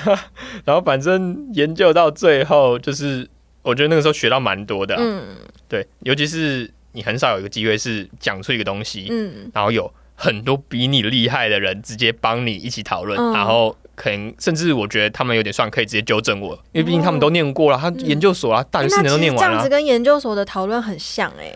[0.64, 3.28] 然后反正研究到最后，就是
[3.62, 5.36] 我觉得那个时候学到蛮多的啊、嗯。
[5.68, 9.50] 对，尤其是你很少有一个机会是讲出一个东西，嗯。
[9.52, 13.32] 然后有很多比你厉害的人直接帮你一起讨论，嗯。
[13.32, 21.52] 然后可能甚至我觉得他们有点算可以直接纠正我，因为毕竟他们都念过了，他研究所啊，大学四年都念完了这样子，跟研究所的讨论很像哎、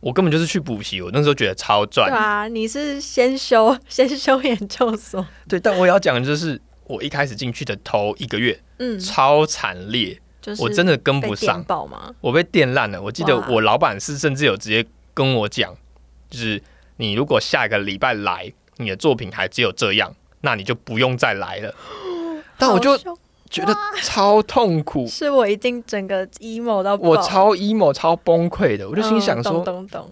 [0.00, 2.16] 我根本就是去补习，我那时候觉得超赚对。
[2.16, 11.64] 啊，你是先修 先修研究所，对，但我也要讲的就是，我一开始进去的头一个月嗯，超惨烈，就是我真的跟不上？
[12.20, 13.00] 我被电烂了。
[13.00, 15.76] 我记得我老板是甚至有直接跟我讲，
[16.30, 16.62] 就是
[16.96, 21.74] 你如果下一个礼拜来，你的作品还只有这样，那你就不用再来了。
[22.56, 22.98] 但我就
[23.50, 28.88] 觉得超痛苦，是我一定整个 emo 到我超 emo 超崩溃的。
[28.88, 30.10] 我就心想说嗯，懂懂懂，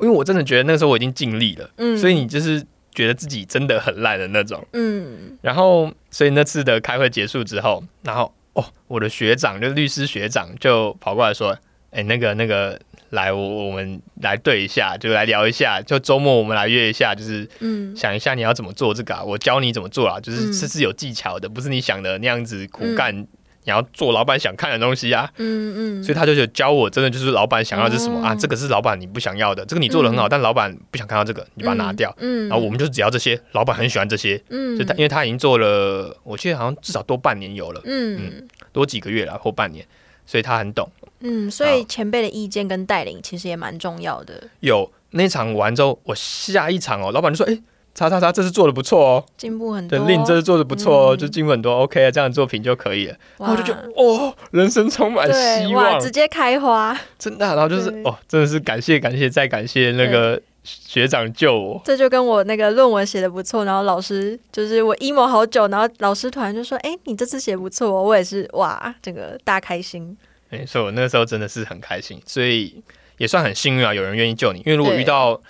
[0.00, 1.96] 因为我真的觉得那时候我已经尽力了，嗯。
[1.96, 2.60] 所以你就是
[2.92, 4.62] 觉得自己真的很烂的那种。
[4.72, 5.38] 嗯。
[5.40, 11.56] 然后，所以那次的开会结束之后，然后哦，我的学长就律师学长就跑过来说
[11.90, 12.78] ：“哎、那个那个，
[13.10, 23.26] 来我我们来对一下，就来聊一下，就周末我们来约一下，就是嗯想一下你要怎么做这个啊，我教你怎么做啊，就是嗯这是有技巧的，不是你想的那样子苦干。
[23.64, 28.34] 你要做老板想看的东西啊，嗯嗯，所以他就教我，真的就是老板想要的是什么、哦啊？
[28.34, 32.14] 这个是老板你不想要的，这个你做的很好，但老板不想看到这个，你把它拿掉。
[32.18, 39.84] 嗯，然后我们就只要这些，老板很喜欢这些，嗯就他，因为他已经做了，我记得好像至少多半年有了，嗯多几个月了或半年，
[40.24, 40.90] 所以他很懂。
[41.20, 47.58] 嗯，所以前辈的意见跟带领其实也蛮重要的，有那场完之后，我下一场哦，老板就说：“哎、
[47.94, 49.98] 叉叉叉，这次做的不错哦，进步很多。
[49.98, 57.54] 对，令这次做的不错哦，嗯就进步很多，OK 啊，这样的作品就可以了。”然后我就觉得哦，人生充满希望哇，，直接开花，真的啊。
[57.54, 61.80] 然后就是哦，真的是感谢感谢再感谢那个学长救我。
[61.84, 70.16] 这就跟我那个论文写的不错，然后老师就是我 emo 好久，然后老师突然就说：“哎、你这次写不错、哦。”我也是哇，整个大开心。
[70.50, 72.82] 没错，我那个时候真的是很开心，所以
[73.18, 74.60] 也算很幸运啊，有人愿意救你。
[74.60, 75.40] 因为如果遇到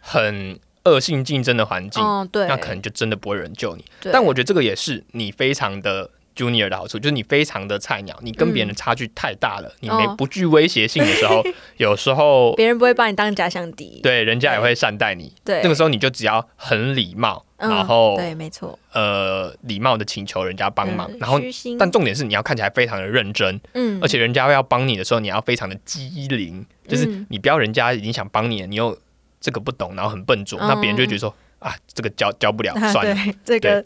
[0.00, 2.02] 很恶性竞争的环境，
[2.32, 3.84] 那可能就真的不会有人救你。
[4.12, 10.14] 但我觉得这个也是你非常的 junior 的好处，就是你非常的菜鸟，你跟别人的差距太大了，你没哦。
[10.16, 11.42] 不具威胁性的时候，
[11.78, 14.00] 有时候别人不会把你当假想敌。
[14.02, 15.32] 对人家也会善待你。
[15.44, 21.40] 对，那个时候你就只要很礼貌，嗯然后对，没错，呃礼貌的请求人家帮忙，嗯然后，
[21.78, 27.26] 但重点是你要看起来非常的认真，嗯，而且人家要帮你的时候，你要非常的机灵，就是嗯。
[27.30, 28.96] 你不要人家已经想帮你了，你又
[29.40, 33.14] 这个不懂，然后很笨拙，嗯那别人就会觉得说啊，这个教教不了，啊算了，
[33.44, 33.60] 对，这。
[33.60, 33.84] 个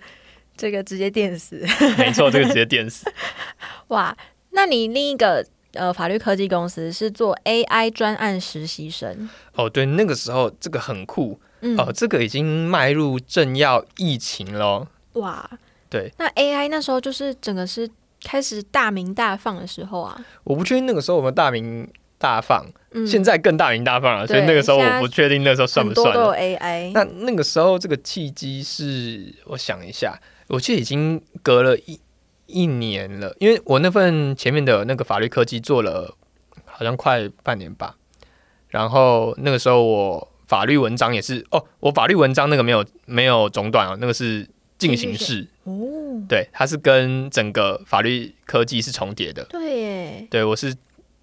[0.63, 1.61] 这个直接电死。
[1.99, 3.05] 没错，这个直接电死。
[3.89, 4.17] 哇，
[4.51, 14.87] 那你另一个呃法律科技公司是做 AI 专案实习生，哦，对，那个时候这个很酷嗯，哦，这个已经迈入正要疫情了。
[15.15, 15.51] 哇，
[15.91, 17.91] 对，那 AI 那时候就是整个是
[18.23, 26.59] 开始大名大放的时候啊，我不确定那个时候我们大名大放，嗯，现在更大名大放了，所以那个时候我不确定那时候算不很多都有算了。
[26.59, 30.17] AI，那那个时候这个契机是，我想一下，
[30.49, 32.01] 我记得已经隔了一
[32.47, 36.15] 一年了，因为我那份前面的那个法律科技做了
[36.65, 37.97] 好像快半年吧，
[38.69, 45.73] 然后那个时候我法律文章也是哦，我法律文章那个没有没有中断哦，那个是进行式，哦，
[46.29, 49.45] 对，它是跟整个法律科技是重叠的。
[49.45, 50.75] 对耶，对我是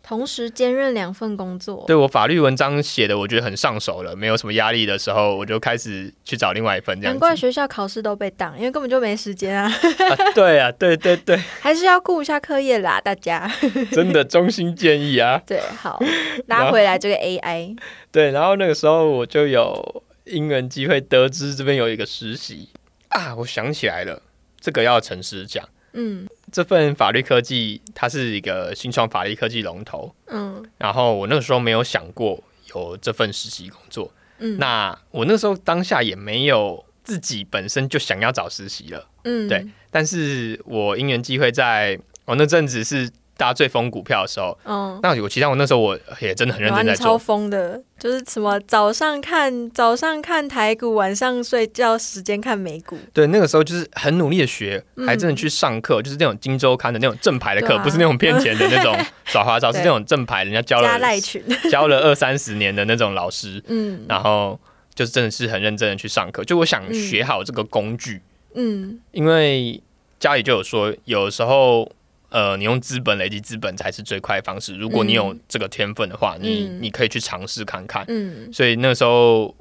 [0.10, 7.14] 同时兼任两份工作，对我法律文章写的，我觉得很上手了，没有什么压力的时候，我就开始去找另外一份这样。
[7.14, 13.48] 难怪学校考试都被挡，因为根本就没时间啊，啊，对啊，对对对， 还是要顾一下课业啦，大家。
[13.94, 15.40] 真的衷心建议啊。
[15.46, 16.02] 对，好，
[16.48, 17.78] 拉回来这个 AI，
[18.12, 22.70] 对，然后那个时候我就有因缘机会得知这边有一个实习。
[23.10, 24.20] 啊，我想起来了，
[24.60, 30.64] 这个要诚实讲，嗯这份法律科技它是一个新创法律科技龙头，嗯。
[30.78, 32.44] 然后我那个时候没有想过
[32.74, 39.48] 有这份实习工作，嗯，那我那时候当下也没有自己本身就想要找实习了，嗯。
[39.48, 43.10] 对但是我因缘机会在我那阵子是
[43.40, 45.00] 大家最疯股票的时候，嗯。
[45.02, 52.98] 那我其实我那时候我也真的很认真在做，疯的，就是什么早上看早上看台股，晚上睡觉时间看美股。
[53.14, 61.00] 对，那个时候就是很努力的学，嗯还真的去上课，就是那种金周刊的那种正牌的课，啊不是那种骗钱的那种 耍花招，是那种正牌，人家教了
[61.72, 64.60] 教了二三十年的那种老师， 嗯然后
[64.94, 66.44] 就是真的是很认真的去上课。
[66.44, 68.22] 就我想嗯学好这个工具，
[68.56, 69.82] 嗯因为
[70.20, 71.90] 家里就有说，有时候。
[72.30, 74.76] 呃，你用资本累积资本才是最快的方式。
[74.76, 78.06] 如果你有嗯这个天分的话，你嗯你可以去尝试看看。
[78.08, 79.56] 嗯所以那个时候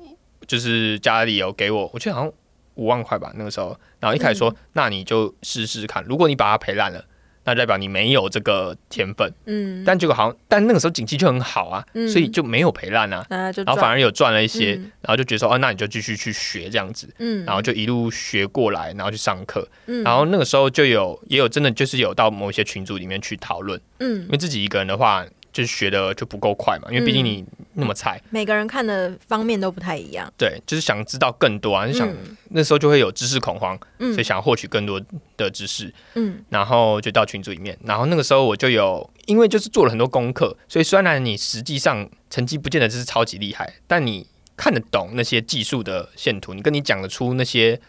[0.46, 2.32] 就是家里有给我，我记得好像
[2.74, 3.78] 五万块吧，那个时候。
[4.00, 7.04] 然后一开始说，嗯那你就试试看，如果你把它赔烂了，
[7.48, 9.32] 那代表你没有这个天分。
[9.46, 12.08] 嗯，但结果好像，但那个时候景气就很好啊，嗯。
[12.08, 14.92] 所以就没有赔烂啊，然后反而有赚了一些，嗯。
[15.02, 20.02] 然后就觉得说，哦，那你就继续去学这样子，嗯，然后就一路学过来，然后去上课，嗯。
[20.02, 24.22] 然后那个时候就有也有真的就是有到某些群组里面去讨论，嗯。
[24.22, 25.24] 因为自己一个人的话，
[25.58, 27.44] 就是学的就不够快嘛，因为毕竟你
[27.74, 32.16] 那么菜，每个人看的方面都不太一样，对，就是想知道更多啊，就想、嗯
[32.50, 34.12] 那时候就会有知识恐慌，嗯。
[34.12, 35.02] 所以想要获取更多
[35.36, 36.44] 的知识，嗯。
[36.48, 44.24] 然后就到群组里面，然后那个时候我就有，因为就是做了很多功课，所以虽然你实际上成绩不见得就是超级厉害，但你
[44.56, 47.80] 看得懂那些技术的线图，你跟你讲得出那些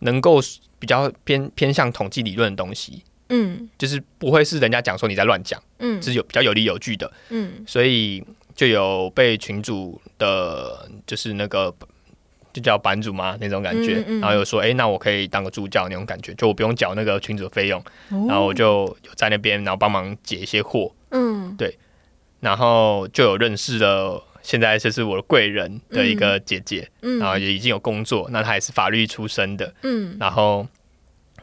[0.00, 0.40] 能够
[0.78, 3.68] 比较偏偏向统计理论的东西，嗯。
[3.78, 6.00] 就是不会是人家讲说你在乱讲，嗯。
[6.02, 7.64] 是有比较有理有据的，嗯。
[7.66, 8.24] 所以
[8.54, 11.74] 就有被群主的，就是那个
[12.52, 14.20] 就叫版主嘛那种感觉，嗯嗯。
[14.20, 18.26] 然后有说，哎、那我可以当个助教那种感觉，就我不用缴那个群主的费用，哦。
[18.28, 21.54] 然后我就有在那边，然后帮忙解一些货，嗯。
[21.56, 21.76] 对。
[22.40, 24.24] 然后就有认识了。
[24.40, 30.16] 现在就是我的贵人的一个姐姐，嗯，然后也已经有工作，那她也是法律出身的，嗯。
[30.18, 30.66] 然后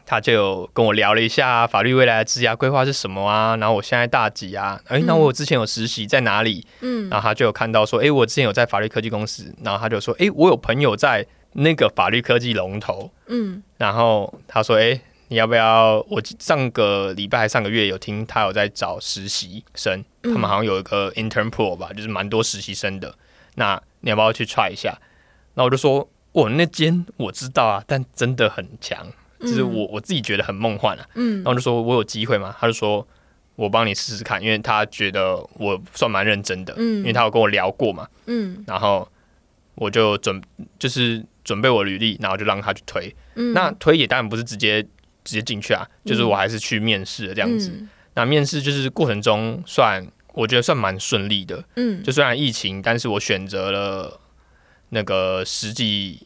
[0.06, 6.66] 他就有跟我聊了一下法律未来的职业规划是什么啊，然后我现在大几啊，哎、那我之前有实习在哪里？
[6.82, 15.00] 嗯然后他就有看到说，哎、我之前有在法律科技公司，然后他就说，哎、我有朋友在那个法律科技龙头，嗯然后他说，哎、
[15.30, 16.06] 你要不要？
[16.10, 23.16] 我上个礼拜还上个月有听他有在找实习生，他们好像有一个 intern pool 吧，就是蛮多实习生的。
[23.56, 24.98] 那你要不要去 try 一下？
[25.56, 29.08] 那我就说，我那间我知道啊，但真的很强，
[29.40, 31.06] 就是我我自己觉得很梦幻啊。
[31.16, 32.56] 嗯然后就说我有机会吗？
[32.60, 33.06] 他就说
[33.56, 38.08] 我帮你试试看，因为他觉得我算蛮认真的，嗯因为他有跟我聊过嘛。
[38.26, 39.08] 嗯然后
[39.76, 40.42] 我就准
[40.80, 43.14] 就是准备我履历，然后就让他去推。
[43.36, 44.82] 嗯那推也当然不是直接
[45.24, 47.70] 直接进去啊，就是我还是去面试的这样子。
[47.70, 54.20] 嗯那面试就是过程中算我觉得算蛮顺利的，嗯就虽然疫情，但是我选择了
[54.90, 56.26] 那个实际。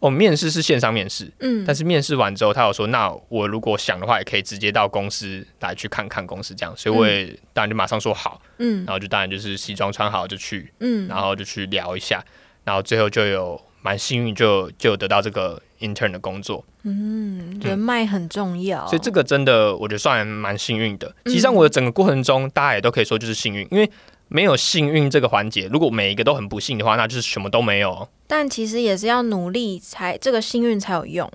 [0.00, 8.84] 诶，我面试是线上面试，嗯，但是面试完之后，他有说，那我如果想的话，也可以直接到公司来去看看公司这样，所以我也当然就马上说好，嗯。
[8.86, 11.08] 然后就当然就是西装穿好就去，嗯。
[11.08, 12.24] 然后就去聊一下，
[12.64, 21.08] 然后最后就有蛮幸运就就得到这个 intern 的工作，嗯，人脉很重要，所以这个真的我觉得算蛮幸运的。
[21.24, 23.88] 嗯其实上我的整个过程中，大家也都可以说就是幸运，因为
[24.28, 28.08] 没有幸运这个环节，如果每一个都很不幸的话，那就是什么都没有。
[28.26, 31.30] 但其实也是要努力才这个幸运才有用，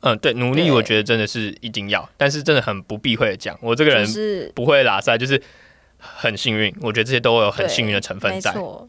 [0.00, 5.40] 嗯，对，努力我觉得真的是一定要，但是真的很不避讳的讲，我这个人是不会拉塞，就是
[5.98, 6.74] 很幸运。
[6.80, 8.52] 我觉得这些都有很幸运的成分在。
[8.54, 8.88] 没错，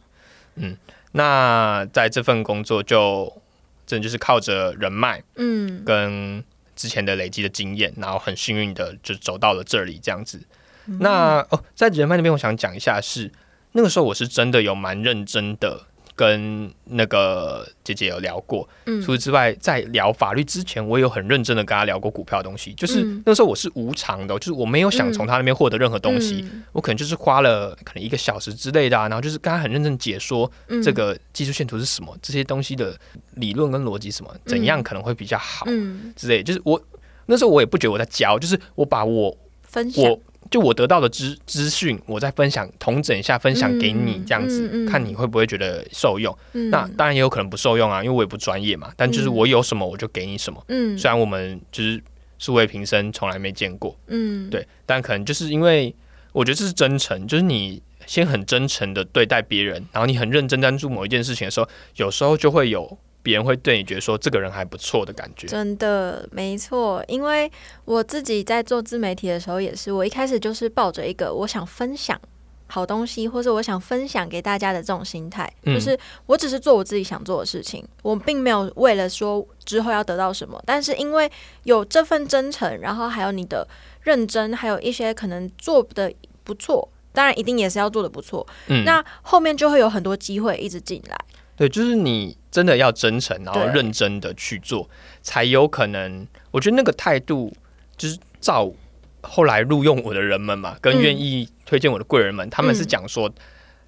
[1.12, 3.42] 那在这份工作就
[3.86, 6.42] 真的就是靠着人脉嗯跟
[6.74, 10.40] 之前的累积的经验，然后很幸运的就走到了这里这样子。
[10.88, 10.98] 嗯。
[11.00, 13.32] 那哦，在人脉那边，我想讲一下是
[13.74, 15.82] 那个时候我是真的有蛮认真的。
[16.14, 19.02] 跟那个姐姐有聊过，嗯。
[19.02, 22.74] 除此之外，在聊法律之前，我也有很认真的跟她聊过股票的东西。
[22.74, 23.24] 就是嗯。
[23.26, 26.64] 那个时候我是无偿的哦，就是我没有想从她那边获得任何东西，嗯。
[26.74, 30.84] 我可能就是花了可能一个小时之类的、啊，然后就是跟她很认真解说嗯。
[30.84, 32.96] 这个技术线图是什么，这些东西的
[33.36, 36.14] 理论跟逻辑什么，怎样可能会比较好嗯。
[36.16, 36.44] 之类。
[36.44, 36.80] 就是我
[37.26, 40.04] 那时候我也不觉得我在教，就是我把我分享。
[40.04, 40.20] 我
[40.52, 46.38] 就我得到的资资讯，我再分享统整一下，分享给你嗯这样子，嗯嗯看你会不会觉得受用。
[46.54, 48.92] 嗯那当然也有可能不受用啊，因为我也不专业嘛。
[48.98, 52.04] 但就是我有什么我就给你什么，嗯虽然我们就是
[52.38, 53.98] 素未平生从来没见过。
[54.08, 55.96] 嗯对，但可能就是因为
[56.34, 65.48] 我觉得这是真诚，就是你先很真诚的对待别人，然后你很认真专注某一件事情的时候，有时候就会有别人会对你觉得说这个人还不错的感觉。
[65.48, 67.52] 真的没错，因为
[67.86, 72.20] 我自己在做自媒体的时候也是，我一开始就是抱着一个我想分享
[72.68, 81.30] 好东西，或者我想分享给大家的这种心态，嗯就是我只是做我自己想做的事情，我并没有为了说之后要得到什么，但是因为
[81.64, 83.68] 有这份真诚，然后还有你的
[84.02, 86.12] 认真，还有一些可能做的
[86.44, 86.88] 不错。
[87.14, 88.48] 当然，一定也是要做的不错。
[88.68, 91.20] 嗯，那后面就会有很多机会一直进来。
[91.62, 94.90] 对，就是你真的要真诚，然后认真的去做，
[95.22, 96.26] 才有可能。
[96.50, 97.54] 我觉得那个态度，
[97.96, 98.74] 就是照
[99.22, 101.00] 后来录用我的人们嘛，跟嗯。
[101.04, 102.88] 愿意推荐我的贵人们，他们是嗯。
[102.88, 103.32] 讲说，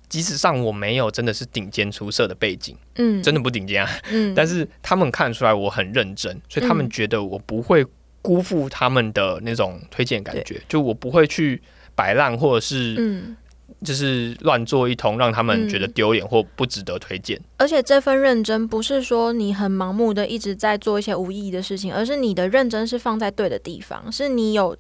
[0.07, 6.89] 即使上我没有真的是顶尖出色的背景，嗯，真的不顶尖啊，嗯， 但是他们看出来我很认真，所以他们嗯。
[6.91, 7.83] 觉得我不会
[8.21, 11.59] 辜负他们的那种推荐感觉，就我不会去
[11.95, 13.35] 摆烂，或者是嗯，
[13.83, 17.39] 就是乱做一通，让他们觉得丢脸或不值得推荐。
[17.57, 24.77] 而且这份认真不是说你很盲目的一直在做一些无意义的事情，而是你的认真是放在对的地方，是你有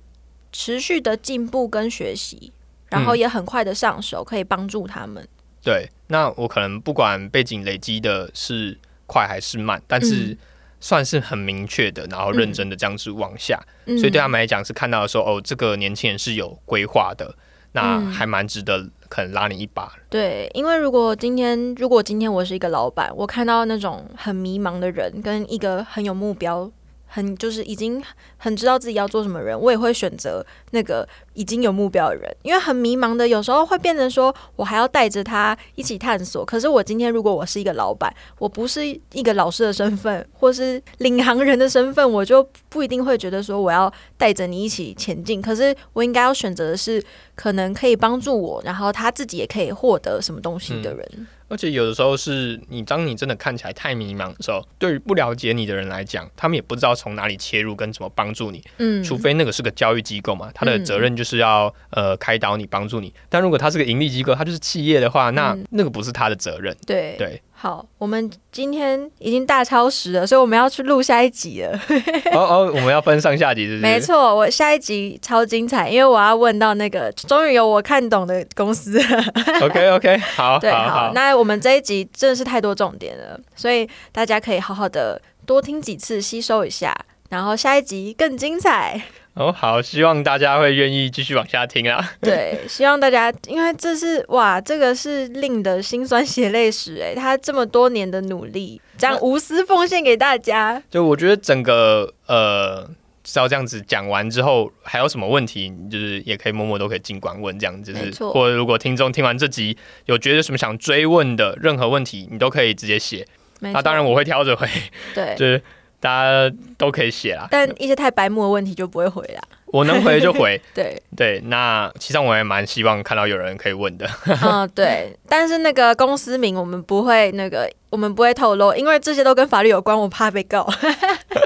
[0.51, 2.51] 持续的进步跟学习，
[2.89, 5.27] 然后也很快的上手，可以帮助他们。
[5.63, 8.77] 对，那我可能不管背景累积的是
[9.07, 10.37] 快还是慢，但是
[10.81, 17.33] 算是很明确的，然后认真的这样子往下，所以对他们来讲是看到说，哦，这个年轻人是有规划的，
[17.73, 19.91] 那还蛮值得可能拉你一把。
[20.09, 26.71] 对，因为如果今天如果今天我是一个老板，我看到那种很迷茫的人跟一个很有目标。
[27.15, 28.03] 很就是已经
[28.37, 36.45] 很知道自己要做什么人，我也会选择那个已经有目标的人，因为很迷茫的，有时候会变成说我还要带着他一起探索。
[36.45, 45.41] 可是我今天如果我是一个老板，我不是一个老师的身份，或是领航人的身份，我就不一定会觉得说我要带着你一起前进。
[45.41, 47.03] 可是我应该要选择的是
[47.35, 51.27] 可能可以帮助我，然后他自己也可以获得什么东西的人。
[51.49, 58.63] 而且有的时候是你，当你真的看起来太迷茫的时候，对于不了解你的人来讲，他们也不知道从哪里切入跟怎么帮助你。
[58.77, 63.13] 嗯，除非那个是个教育机构嘛，他的责任就是要呃开导你、帮助你。
[63.29, 66.75] 但如果他是个盈利机构，他就是企业的话，那那个不是他的责任。
[66.85, 67.41] 对对。
[67.55, 71.71] 好，我们今天已经大超时了，所以我们要去录下一集了。
[72.35, 73.81] 哦哦，我们要分上下集，是不是？
[73.81, 78.99] 没错，我下一集超精彩，因为我要问到那个终于有我看懂的公司。
[79.63, 86.93] OK OK， 好，对，好，那我们这一集真的是太多重点了，所以大家可以好好的多听几次，吸收一下，
[87.29, 89.01] 然后下一集更精彩。
[89.35, 92.13] 哦，好，希望大家会愿意继续往下听啊。
[92.21, 100.81] 对， 希望大家，因为这是哇，这个是令的辛酸血泪史哎，他这么多年的努力，这样无私奉献给大家。
[100.91, 102.87] 就我觉得整个呃，
[103.25, 107.91] 是要这样子讲完之后，还有什么问题，就是也可以默默都可以尽管问这样子。
[107.95, 109.75] 是，或者如果听众听完这集
[110.05, 113.25] 有觉得什么想追问的任何问题，你都可以直接写。
[113.61, 114.67] 那当然我会挑着回。
[115.15, 115.59] 对， 就是。
[116.03, 119.41] 大家都可以写啦，但一些太白目的问题就不会回啦。
[119.67, 120.61] 我能回就回。
[120.75, 124.05] 对对，那其实我也蛮希望看到有人可以问的。
[124.43, 125.17] 嗯，对。
[125.29, 130.69] 但是那个公司名我们不会那个，我们不会透露，因为这些都跟法律有关，我怕被告。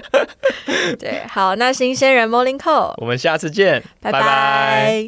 [0.99, 5.05] 对，好，那新鲜人 Morning Call，我们下次见，拜拜。